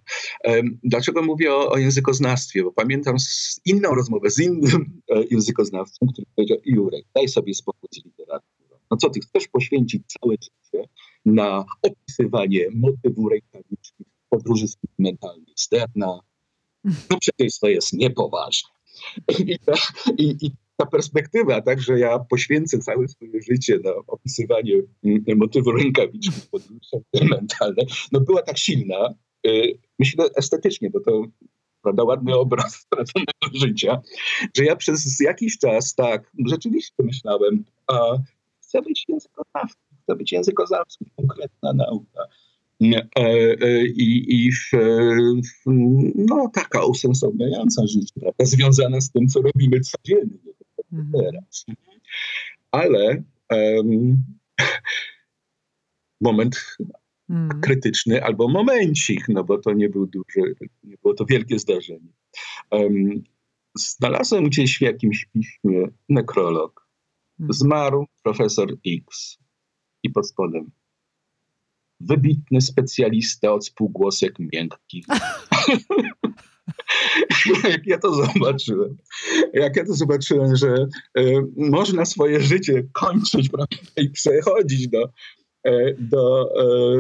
Dlaczego 0.83 1.21
mówię 1.23 1.53
o, 1.53 1.71
o 1.71 1.77
językoznawstwie? 1.77 2.63
Bo 2.63 2.71
pamiętam 2.71 3.15
inną 3.65 3.95
rozmowę 3.95 4.29
z 4.29 4.39
innym 4.39 5.01
e, 5.09 5.23
językoznawcą, 5.31 6.07
który 6.13 6.27
powiedział, 6.35 6.57
Jurek, 6.65 7.05
daj 7.15 7.27
sobie 7.27 7.53
spokój 7.53 7.89
z 7.93 8.05
literaturą. 8.05 8.77
No 8.91 8.97
co 8.97 9.09
ty, 9.09 9.19
chcesz 9.19 9.47
poświęcić 9.47 10.03
całe 10.07 10.35
życie 10.41 10.89
na 11.25 11.65
opisywanie 11.81 12.67
motywu 12.73 13.29
rękawiczki 13.29 14.05
podróży 14.29 14.67
sentymentalnej 14.67 15.53
Sterna? 15.55 16.19
No 16.83 17.17
przecież 17.19 17.59
to 17.59 17.67
jest 17.67 17.93
niepoważne. 17.93 18.69
I, 20.17 20.45
i 20.45 20.51
ta 20.81 20.85
perspektywa, 20.85 21.61
tak, 21.61 21.81
że 21.81 21.99
ja 21.99 22.19
poświęcę 22.19 22.79
całe 22.79 23.07
swoje 23.07 23.41
życie 23.41 23.79
na 23.83 23.91
opisywanie 24.07 24.81
mm, 25.03 25.23
motywu 25.37 25.71
rękawiczki 25.71 26.31
mentalnej, 27.29 27.85
no 28.11 28.19
była 28.19 28.41
tak 28.41 28.57
silna, 28.57 29.13
y, 29.47 29.77
myślę 29.99 30.25
estetycznie, 30.35 30.89
bo 30.89 30.99
to 30.99 31.23
prawda, 31.81 32.03
ładny 32.03 32.35
obraz 32.35 32.75
straconego 32.85 33.31
życia, 33.53 34.01
że 34.57 34.65
ja 34.65 34.75
przez 34.75 35.19
jakiś 35.19 35.57
czas 35.57 35.95
tak 35.95 36.31
rzeczywiście 36.47 37.03
myślałem, 37.03 37.63
a 37.87 38.17
chcę 38.61 38.81
być 38.81 39.05
językoznawcą, 39.07 39.79
chcę 40.03 40.15
być 40.15 40.31
językoznawcą, 40.31 41.05
konkretna 41.15 41.73
nauka. 41.73 42.21
E, 42.81 43.07
e, 43.15 43.85
I, 43.85 44.35
i 44.45 44.51
w, 44.51 44.71
no, 46.15 46.51
taka 46.53 46.85
usensowniająca 46.85 47.87
życie, 47.87 48.13
prawda, 48.21 48.45
związana 48.45 49.01
z 49.01 49.11
tym, 49.11 49.27
co 49.27 49.41
robimy 49.41 49.79
codziennie. 49.79 50.51
Teraz. 50.91 51.65
Ale 52.71 53.23
um, 53.51 54.23
moment 56.21 56.77
mhm. 57.29 57.61
krytyczny 57.61 58.23
albo 58.23 58.47
momencik, 58.47 59.29
no 59.29 59.43
bo 59.43 59.57
to 59.57 59.73
nie 59.73 59.89
był 59.89 60.07
duży, 60.07 60.55
nie 60.83 60.97
było 60.97 61.13
to 61.13 61.25
wielkie 61.25 61.59
zdarzenie. 61.59 62.13
Um, 62.71 63.23
znalazłem 63.77 64.43
gdzieś 64.43 64.77
w 64.77 64.81
jakimś 64.81 65.25
piśmie 65.25 65.87
nekrolog. 66.09 66.87
Mhm. 67.39 67.53
Zmarł 67.53 68.07
profesor 68.23 68.77
X 68.85 69.37
i 70.03 70.09
pod 70.09 70.29
spodem 70.29 70.71
wybitny 71.99 72.61
specjalista 72.61 73.53
od 73.53 73.65
spółgłosek 73.65 74.39
miękkich. 74.39 75.05
jak 77.71 77.87
ja 77.87 77.97
to 77.97 78.13
zobaczyłem, 78.13 78.97
jak 79.53 79.75
ja 79.75 79.85
to 79.85 79.93
zobaczyłem, 79.93 80.55
że 80.55 80.87
y, 81.19 81.41
można 81.57 82.05
swoje 82.05 82.41
życie 82.41 82.83
kończyć 82.91 83.49
prawda, 83.49 83.75
i 83.97 84.09
przechodzić 84.09 84.87
do, 84.87 85.09
y, 85.67 85.95
do, 85.99 86.49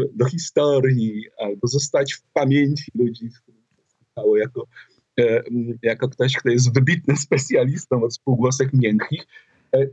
y, 0.03 0.09
do 0.15 0.25
historii 0.25 1.25
albo 1.39 1.67
zostać 1.67 2.13
w 2.13 2.21
pamięci 2.33 2.91
ludzi, 2.95 3.29
się 4.17 4.39
jako, 4.39 4.67
jako 5.83 6.09
ktoś, 6.09 6.33
kto 6.33 6.49
jest 6.49 6.73
wybitnym 6.73 7.17
specjalistą 7.17 8.03
od 8.03 8.13
spółgłosek 8.13 8.73
miękkich, 8.73 9.27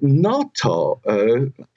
no 0.02 0.50
to, 0.62 1.00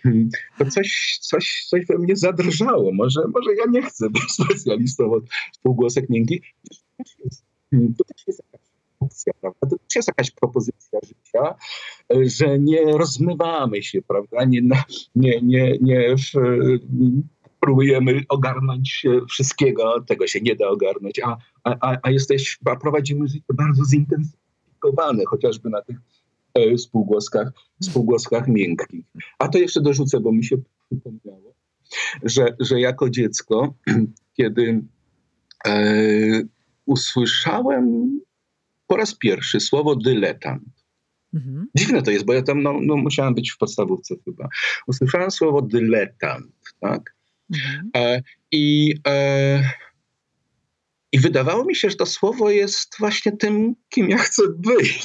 hmm, 0.04 0.30
to 0.58 0.66
coś, 0.66 1.18
coś, 1.22 1.66
coś 1.70 1.86
we 1.86 1.98
mnie 1.98 2.16
zadrżało. 2.16 2.94
Może, 2.94 3.22
może 3.34 3.56
ja 3.56 3.66
nie 3.72 3.82
chcę 3.82 4.10
być 4.10 4.24
specjalistą 4.44 5.12
od 5.14 5.24
spółgłosek 5.54 6.10
miękkich. 6.10 6.42
To 7.72 8.04
też 8.04 8.28
jest 8.28 8.44
jakaś 8.52 8.68
opcja, 9.00 9.34
prawda? 9.42 9.60
To 9.62 9.70
też 9.70 9.96
jest 9.96 10.08
jakaś 10.08 10.32
propozycja 10.32 11.00
życia, 11.04 11.56
że 12.26 12.60
nie 12.60 12.84
rozmywamy 12.98 13.84
się, 13.84 14.02
prawda? 14.02 14.46
Nie, 14.46 14.62
nie, 15.16 15.42
nie, 15.42 15.78
nie 15.82 16.16
próbujemy 17.62 18.22
ogarnąć 18.30 19.06
wszystkiego, 19.30 20.02
tego 20.02 20.28
się 20.28 20.42
nie 20.42 20.56
da 20.56 20.68
ogarnąć, 20.68 21.20
a, 21.20 21.38
a, 21.64 21.98
a, 22.04 22.12
jesteś, 22.12 22.60
a 22.66 22.76
prowadzimy 22.76 23.28
życie 23.28 23.54
bardzo 23.54 23.86
zintensyfikowane, 23.86 25.24
chociażby 25.26 25.70
na 25.70 25.82
tych 25.82 25.98
e, 26.54 26.78
spółgłoskach, 26.78 27.52
spółgłoskach 27.84 28.48
miękkich. 28.48 29.06
A 29.40 29.48
to 29.48 29.58
jeszcze 29.58 29.82
dorzucę, 29.82 30.20
bo 30.20 30.32
mi 30.32 30.46
się 30.46 30.58
przypomniało, 30.86 31.54
że, 32.24 32.56
że 32.60 32.80
jako 32.80 33.10
dziecko, 33.10 33.74
kiedy 34.38 34.82
e, 35.68 36.42
usłyszałem 36.86 38.20
po 38.88 38.98
raz 38.98 39.16
pierwszy 39.16 39.60
słowo 39.60 39.96
dyletant. 39.96 40.64
Mhm. 41.34 41.68
Dziwne 41.76 42.02
to 42.02 42.12
jest, 42.12 42.26
bo 42.26 42.34
ja 42.34 42.42
tam 42.42 42.64
no, 42.64 42.80
no, 42.82 42.98
musiałem 42.98 43.34
być 43.36 43.52
w 43.52 43.58
podstawówce 43.58 44.16
chyba. 44.26 44.50
Usłyszałem 44.88 45.32
słowo 45.32 45.62
dyletant, 45.62 46.52
tak? 46.80 47.16
Mhm. 47.54 47.90
E, 47.96 48.22
i, 48.52 48.96
e, 49.08 49.64
I 51.12 51.20
wydawało 51.20 51.66
mi 51.66 51.76
się, 51.76 51.90
że 51.90 51.96
to 51.96 52.06
słowo 52.06 52.50
jest 52.50 52.96
właśnie 53.00 53.32
tym, 53.32 53.76
kim 53.90 54.10
ja 54.10 54.18
chcę 54.18 54.44
być. 54.58 55.04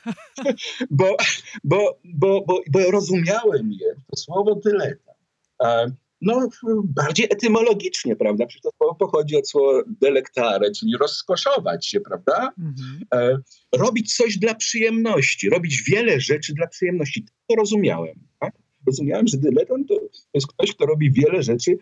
bo, 0.90 1.16
bo, 1.64 1.98
bo, 2.04 2.44
bo, 2.46 2.60
bo 2.70 2.90
rozumiałem 2.90 3.72
je, 3.72 3.94
to 4.10 4.16
słowo 4.16 4.54
dyletant. 4.54 5.18
E, 5.62 5.92
no, 6.22 6.48
bardziej 6.84 7.26
etymologicznie, 7.30 8.16
prawda? 8.16 8.46
Przecież 8.46 8.62
to 8.62 8.70
słowo 8.76 8.94
pochodzi 8.94 9.36
od 9.36 9.48
słowa 9.48 9.82
delektare, 10.00 10.70
czyli 10.70 10.96
rozkoszować 11.00 11.86
się, 11.86 12.00
prawda? 12.00 12.52
Mhm. 12.58 13.04
E, 13.14 13.38
robić 13.78 14.16
coś 14.16 14.38
dla 14.38 14.54
przyjemności, 14.54 15.50
robić 15.50 15.82
wiele 15.82 16.20
rzeczy 16.20 16.54
dla 16.54 16.66
przyjemności. 16.66 17.26
To 17.48 17.56
rozumiałem. 17.56 18.14
Tak? 18.40 18.52
Rozumiałem, 18.86 19.26
że 19.26 19.36
dyletant 19.36 19.88
to 19.88 19.94
jest 20.34 20.46
ktoś, 20.46 20.74
kto 20.74 20.86
robi 20.86 21.12
wiele 21.12 21.42
rzeczy 21.42 21.76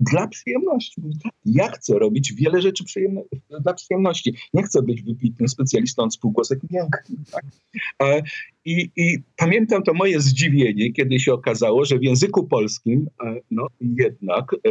dla 0.00 0.28
przyjemności. 0.28 1.02
Tak, 1.22 1.32
ja 1.44 1.68
chcę 1.68 1.98
robić 1.98 2.32
wiele 2.32 2.62
rzeczy 2.62 2.84
przyjemno 2.84 3.22
dla 3.60 3.74
przyjemności. 3.74 4.34
Nie 4.54 4.62
chcę 4.62 4.82
być 4.82 5.02
wybitnym 5.02 5.48
specjalistą 5.48 6.02
od 6.02 6.14
spółgłosek 6.14 6.58
miękkich. 6.70 7.30
Tak? 7.32 7.44
E, 8.02 8.22
I, 8.64 8.90
I, 8.96 9.18
pamiętam 9.36 9.82
to 9.82 9.94
moje 9.94 10.20
zdziwienie, 10.20 10.92
kiedy 10.92 11.20
się 11.20 11.32
okazało, 11.32 11.84
że 11.84 11.98
w 11.98 12.02
języku 12.02 12.46
polskim 12.46 13.08
e, 13.24 13.40
no, 13.50 13.66
jednak 13.80 14.54
e, 14.54 14.70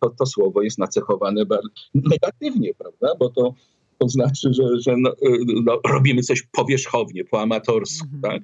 to, 0.00 0.10
to 0.10 0.26
słowo 0.26 0.62
jest 0.62 0.78
nacechowane 0.78 1.46
bardzo 1.46 1.68
negatywnie, 1.94 2.74
prawda? 2.74 3.08
Bo 3.18 3.28
to 3.30 3.54
to 3.98 4.08
znaczy, 4.08 4.52
że, 4.52 4.62
że 4.80 4.96
no, 4.96 5.12
no, 5.64 5.80
robimy 5.88 6.22
coś 6.22 6.42
powierzchownie, 6.42 7.24
po 7.24 7.40
amatorsku, 7.40 8.08
mhm. 8.14 8.22
tak? 8.22 8.42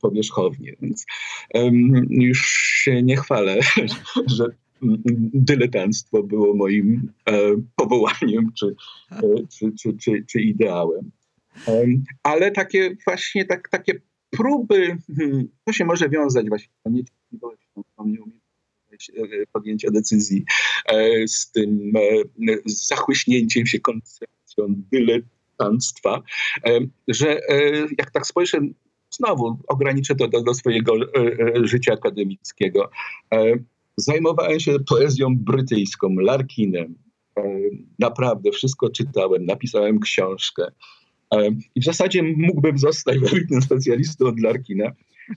powierzchownie. 0.00 0.72
Więc 0.82 1.06
um, 1.54 2.06
już 2.10 2.40
się 2.84 3.02
nie 3.02 3.16
chwalę, 3.16 3.60
że 4.36 4.46
dyletanctwo 5.34 6.22
było 6.22 6.54
moim 6.54 7.12
e, 7.28 7.32
powołaniem 7.76 8.52
czy, 8.58 8.74
e, 9.10 9.20
czy, 9.58 9.72
czy, 9.80 9.96
czy, 9.96 10.24
czy, 10.28 10.40
ideałem. 10.40 11.10
Ale 12.22 12.50
takie 12.50 12.96
właśnie 13.06 13.44
tak, 13.44 13.68
takie 13.68 14.00
próby, 14.30 14.96
hmm, 15.16 15.48
to 15.64 15.72
się 15.72 15.84
może 15.84 16.08
wiązać 16.08 16.48
właśnie 16.48 16.72
z 16.86 16.92
niecierpliwością, 16.92 17.82
z 18.98 19.10
e, 19.10 19.46
podjęcia 19.52 19.90
decyzji, 19.90 20.44
z 21.26 21.52
tym 21.52 21.92
z 22.66 22.88
zachłyśnięciem 22.88 23.66
się 23.66 23.80
koncepcją 23.80 24.66
dyletanstwa, 24.68 26.22
że 27.08 27.40
jak 27.98 28.10
tak 28.10 28.26
spojrzę 28.26 28.58
znowu 29.10 29.58
ograniczę 29.68 30.14
to 30.14 30.28
do, 30.28 30.42
do 30.42 30.54
swojego 30.54 30.92
życia 31.62 31.92
akademickiego. 31.92 32.90
Zajmowałem 34.02 34.60
się 34.60 34.76
poezją 34.88 35.36
brytyjską, 35.36 36.08
Larkinem. 36.14 36.94
E, 37.38 37.42
naprawdę 37.98 38.50
wszystko 38.50 38.90
czytałem, 38.90 39.46
napisałem 39.46 40.00
książkę. 40.00 40.66
E, 41.34 41.50
I 41.74 41.80
w 41.80 41.84
zasadzie 41.84 42.22
mógłbym 42.22 42.78
zostać 42.78 43.18
wybitnym 43.30 43.62
specjalistą 43.62 44.26
od 44.26 44.40
Larkina, 44.40 44.92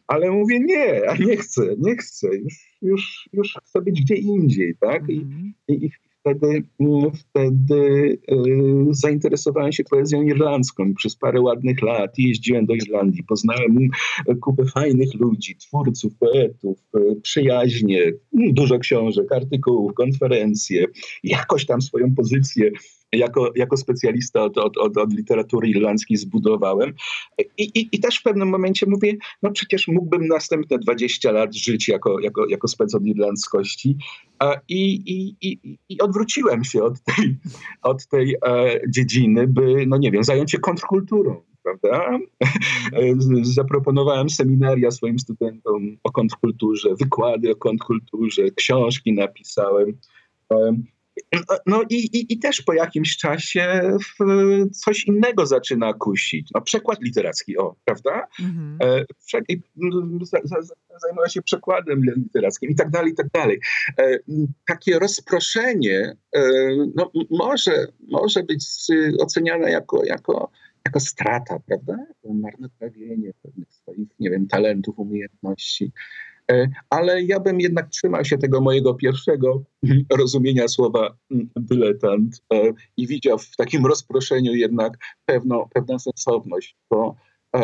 ale 0.08 0.32
mówię 0.32 0.60
nie, 0.60 1.10
a 1.10 1.17
nie 1.17 1.38
chcę, 1.38 1.75
nie 1.78 1.95
chcę, 1.95 2.28
już, 2.36 2.78
już, 2.82 3.30
już 3.34 3.58
chcę 3.63 3.82
być 3.82 4.01
gdzie 4.01 4.15
indziej, 4.15 4.75
tak? 4.80 5.10
I, 5.10 5.17
mm 5.17 5.30
-hmm. 5.30 5.73
i, 5.73 5.89
wtedy, 6.25 6.63
mm, 6.79 7.11
wtedy 7.11 8.17
y, 8.31 8.88
zainteresowałem 8.89 9.71
się 9.71 9.83
poezją 9.83 10.23
irlandzką. 10.23 10.93
Przez 10.93 11.15
parę 11.15 11.41
ładnych 11.41 11.81
lat 11.81 12.17
jeździłem 12.17 12.65
do 12.65 12.73
Irlandii, 12.73 13.23
poznałem 13.23 13.89
kupę 14.41 14.65
fajnych 14.65 15.13
ludzi, 15.19 15.55
twórców, 15.55 16.15
poetów, 16.15 16.77
y, 16.97 17.21
przyjaźnie, 17.21 18.13
dużo 18.33 18.79
książek, 18.79 19.31
artykułów, 19.31 19.93
konferencje. 19.93 20.85
Jakoś 21.23 21.65
tam 21.65 21.81
swoją 21.81 22.15
pozycję 22.15 22.71
jako, 23.11 23.51
jako 23.55 23.77
specjalista 23.77 24.43
od, 24.43 24.57
od, 24.57 24.77
od, 24.77 24.97
od 24.97 25.13
literatury 25.13 25.69
irlandzkiej 25.69 26.17
zbudowałem. 26.17 26.93
I, 27.57 27.63
i, 27.63 27.89
I 27.91 27.99
też 27.99 28.19
w 28.19 28.23
pewnym 28.23 28.49
momencie 28.49 28.85
mówię, 28.89 29.13
no 29.43 29.51
przecież 29.51 29.87
mógłbym 29.87 30.27
następne 30.27 30.77
20 30.77 31.31
lat 31.31 31.55
żyć 31.55 31.87
jako, 31.87 32.19
jako, 32.19 32.47
jako 32.49 32.67
spec 32.67 32.95
od 32.95 33.05
irlandzkości. 33.05 33.97
I, 34.69 34.93
i, 34.95 35.35
i, 35.41 35.77
i 35.89 36.01
odwróciłem 36.01 36.63
się 36.63 36.83
od 36.83 37.01
tej, 37.03 37.37
od 37.81 38.07
tej 38.07 38.35
e, 38.45 38.79
dziedziny, 38.89 39.47
by, 39.47 39.85
no 39.87 39.97
nie 39.97 40.11
wiem, 40.11 40.23
zająć 40.23 40.51
się 40.51 40.59
kontrkulturą 40.59 41.41
prawda? 41.65 42.19
Zaproponowałem 43.41 44.29
seminaria 44.29 44.91
swoim 44.91 45.19
studentom 45.19 45.97
o 46.03 46.11
kontrkulturze, 46.11 46.89
wykłady 46.99 47.51
o 47.51 47.55
kontrkulturze, 47.55 48.51
książki 48.51 49.13
napisałem. 49.13 49.97
No 51.65 51.84
i, 51.89 51.95
i, 51.95 52.34
i, 52.34 52.39
też 52.39 52.62
po 52.62 52.73
jakimś 52.73 53.17
czasie 53.17 53.82
coś 54.84 55.06
innego 55.06 55.45
zaczyna 55.45 55.93
kusić. 55.93 56.49
No, 56.56 56.62
przekład 56.62 57.01
literacki, 57.01 57.58
o, 57.58 57.75
prawda? 57.86 58.28
Mhm. 58.39 58.78
E, 58.84 59.06
zajmuje 61.01 61.30
się 61.30 61.41
przekładem 61.41 62.01
literackim 62.17 62.69
i 62.69 62.75
tak 62.75 62.89
dalej, 62.89 63.12
i 63.12 63.15
tak 63.15 63.28
dalej. 63.30 63.60
E, 63.99 64.17
takie 64.67 64.99
rozproszenie 64.99 66.17
e, 66.36 66.41
no, 66.95 67.12
może, 67.30 67.88
może 68.08 68.43
być 68.43 68.65
oceniane 69.19 69.71
jako, 69.71 70.06
jako, 70.06 70.51
jako 70.86 70.99
strata, 70.99 71.60
prawda? 71.60 71.97
Marnotrawienie 72.23 73.32
pewnych 73.43 73.73
swoich, 73.73 74.10
nie 74.19 74.30
wiem, 74.30 74.47
talentów, 74.47 74.99
umiejętności. 74.99 75.91
E, 76.51 76.67
ale 76.89 77.23
ja 77.23 77.39
bym 77.39 77.60
jednak 77.60 77.89
trzymał 77.89 78.25
się 78.25 78.38
tego 78.38 78.62
mojego 78.62 78.93
pierwszego 78.93 79.63
rozumienia 80.19 80.67
słowa 80.67 81.15
mm, 81.31 81.49
dyletant 81.55 82.43
e, 82.53 82.73
i 82.97 83.08
widział 83.08 83.38
w 83.38 83.55
takim 83.55 83.86
rozproszeniu 83.86 84.53
jednak 84.53 84.97
pewną, 85.25 85.69
pewną 85.73 85.99
sensowność, 85.99 86.77
bo 86.89 87.15
e, 87.55 87.62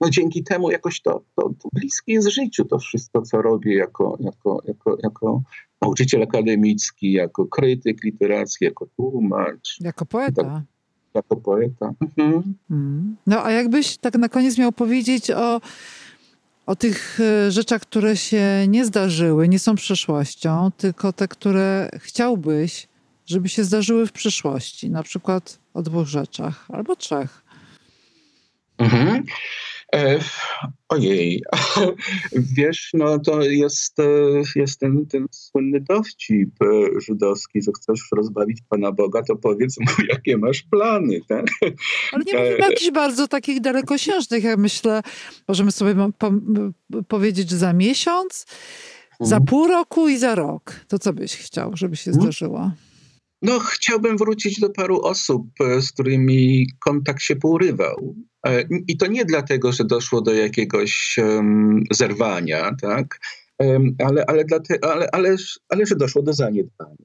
no 0.00 0.10
dzięki 0.10 0.44
temu 0.44 0.70
jakoś 0.70 1.02
to, 1.02 1.22
to, 1.36 1.42
to 1.62 1.68
bliskie 1.72 2.12
jest 2.12 2.28
życiu, 2.28 2.64
to 2.64 2.78
wszystko, 2.78 3.22
co 3.22 3.42
robię 3.42 3.74
jako, 3.74 4.18
jako, 4.20 4.62
jako, 4.64 4.96
jako 5.02 5.42
nauczyciel 5.82 6.22
akademicki, 6.22 7.12
jako 7.12 7.46
krytyk 7.46 8.04
literacki, 8.04 8.64
jako 8.64 8.86
tłumacz. 8.96 9.80
Jako 9.80 10.06
poeta. 10.06 10.42
Tak, 10.42 10.62
jako 11.14 11.36
poeta. 11.36 11.94
Mhm. 12.00 12.54
Mm. 12.70 13.16
No 13.26 13.44
a 13.44 13.50
jakbyś 13.50 13.98
tak 13.98 14.14
na 14.14 14.28
koniec 14.28 14.58
miał 14.58 14.72
powiedzieć 14.72 15.30
o 15.30 15.60
o 16.66 16.76
tych 16.76 17.20
e, 17.20 17.50
rzeczach, 17.52 17.82
które 17.82 18.16
się 18.16 18.64
nie 18.68 18.84
zdarzyły, 18.84 19.48
nie 19.48 19.58
są 19.58 19.74
przeszłością, 19.74 20.70
tylko 20.76 21.12
te, 21.12 21.28
które 21.28 21.90
chciałbyś, 21.98 22.88
żeby 23.26 23.48
się 23.48 23.64
zdarzyły 23.64 24.06
w 24.06 24.12
przyszłości. 24.12 24.90
Na 24.90 25.02
przykład 25.02 25.58
o 25.74 25.82
dwóch 25.82 26.06
rzeczach 26.06 26.66
albo 26.68 26.96
trzech. 26.96 27.42
Mhm. 28.78 29.24
E, 29.94 30.18
ojej, 30.88 31.42
wiesz, 32.56 32.90
no 32.94 33.18
to 33.18 33.42
jest, 33.42 34.00
e, 34.00 34.42
jest 34.56 34.80
ten, 34.80 35.06
ten 35.06 35.26
słynny 35.30 35.80
dowcip 35.80 36.50
e, 36.62 37.00
żydowski, 37.00 37.62
że 37.62 37.72
chcesz 37.76 38.00
rozbawić 38.16 38.58
Pana 38.68 38.92
Boga, 38.92 39.22
to 39.22 39.36
powiedz 39.36 39.80
mu, 39.80 39.86
jakie 40.12 40.36
masz 40.36 40.62
plany, 40.62 41.20
tak? 41.28 41.46
Ale 42.12 42.24
nie 42.24 42.38
mówimy 42.38 42.56
o 42.56 42.68
jakichś 42.68 42.90
bardzo 42.90 43.28
takich 43.28 43.60
dalekosiężnych, 43.60 44.44
jak 44.44 44.58
myślę, 44.58 45.02
możemy 45.48 45.72
sobie 45.72 45.94
po 46.18 46.32
powiedzieć, 47.08 47.50
za 47.50 47.72
miesiąc, 47.72 48.46
za 49.20 49.36
mhm. 49.36 49.44
pół 49.44 49.68
roku 49.68 50.08
i 50.08 50.18
za 50.18 50.34
rok. 50.34 50.72
To 50.88 50.98
co 50.98 51.12
byś 51.12 51.36
chciał, 51.36 51.76
żeby 51.76 51.96
się 51.96 52.10
mhm. 52.10 52.22
zdarzyło? 52.22 52.70
No, 53.42 53.58
chciałbym 53.58 54.16
wrócić 54.16 54.60
do 54.60 54.70
paru 54.70 55.00
osób, 55.00 55.46
z 55.80 55.92
którymi 55.92 56.66
kontakt 56.78 57.22
się 57.22 57.36
pourywał. 57.36 58.14
E, 58.46 58.64
I 58.88 58.96
to 58.96 59.06
nie 59.06 59.24
dlatego, 59.24 59.72
że 59.72 59.84
doszło 59.84 60.20
do 60.20 60.34
jakiegoś 60.34 61.16
um, 61.18 61.84
zerwania, 61.92 62.74
tak? 62.82 63.20
Um, 63.58 63.96
ale, 63.98 64.24
ale, 64.26 64.44
ale, 64.82 65.08
ale, 65.12 65.36
ale 65.68 65.86
że 65.86 65.96
doszło 65.96 66.22
do 66.22 66.32
zaniedbania. 66.32 66.96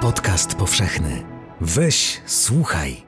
Podcast 0.00 0.54
powszechny. 0.54 1.22
Weź, 1.60 2.20
słuchaj. 2.26 3.07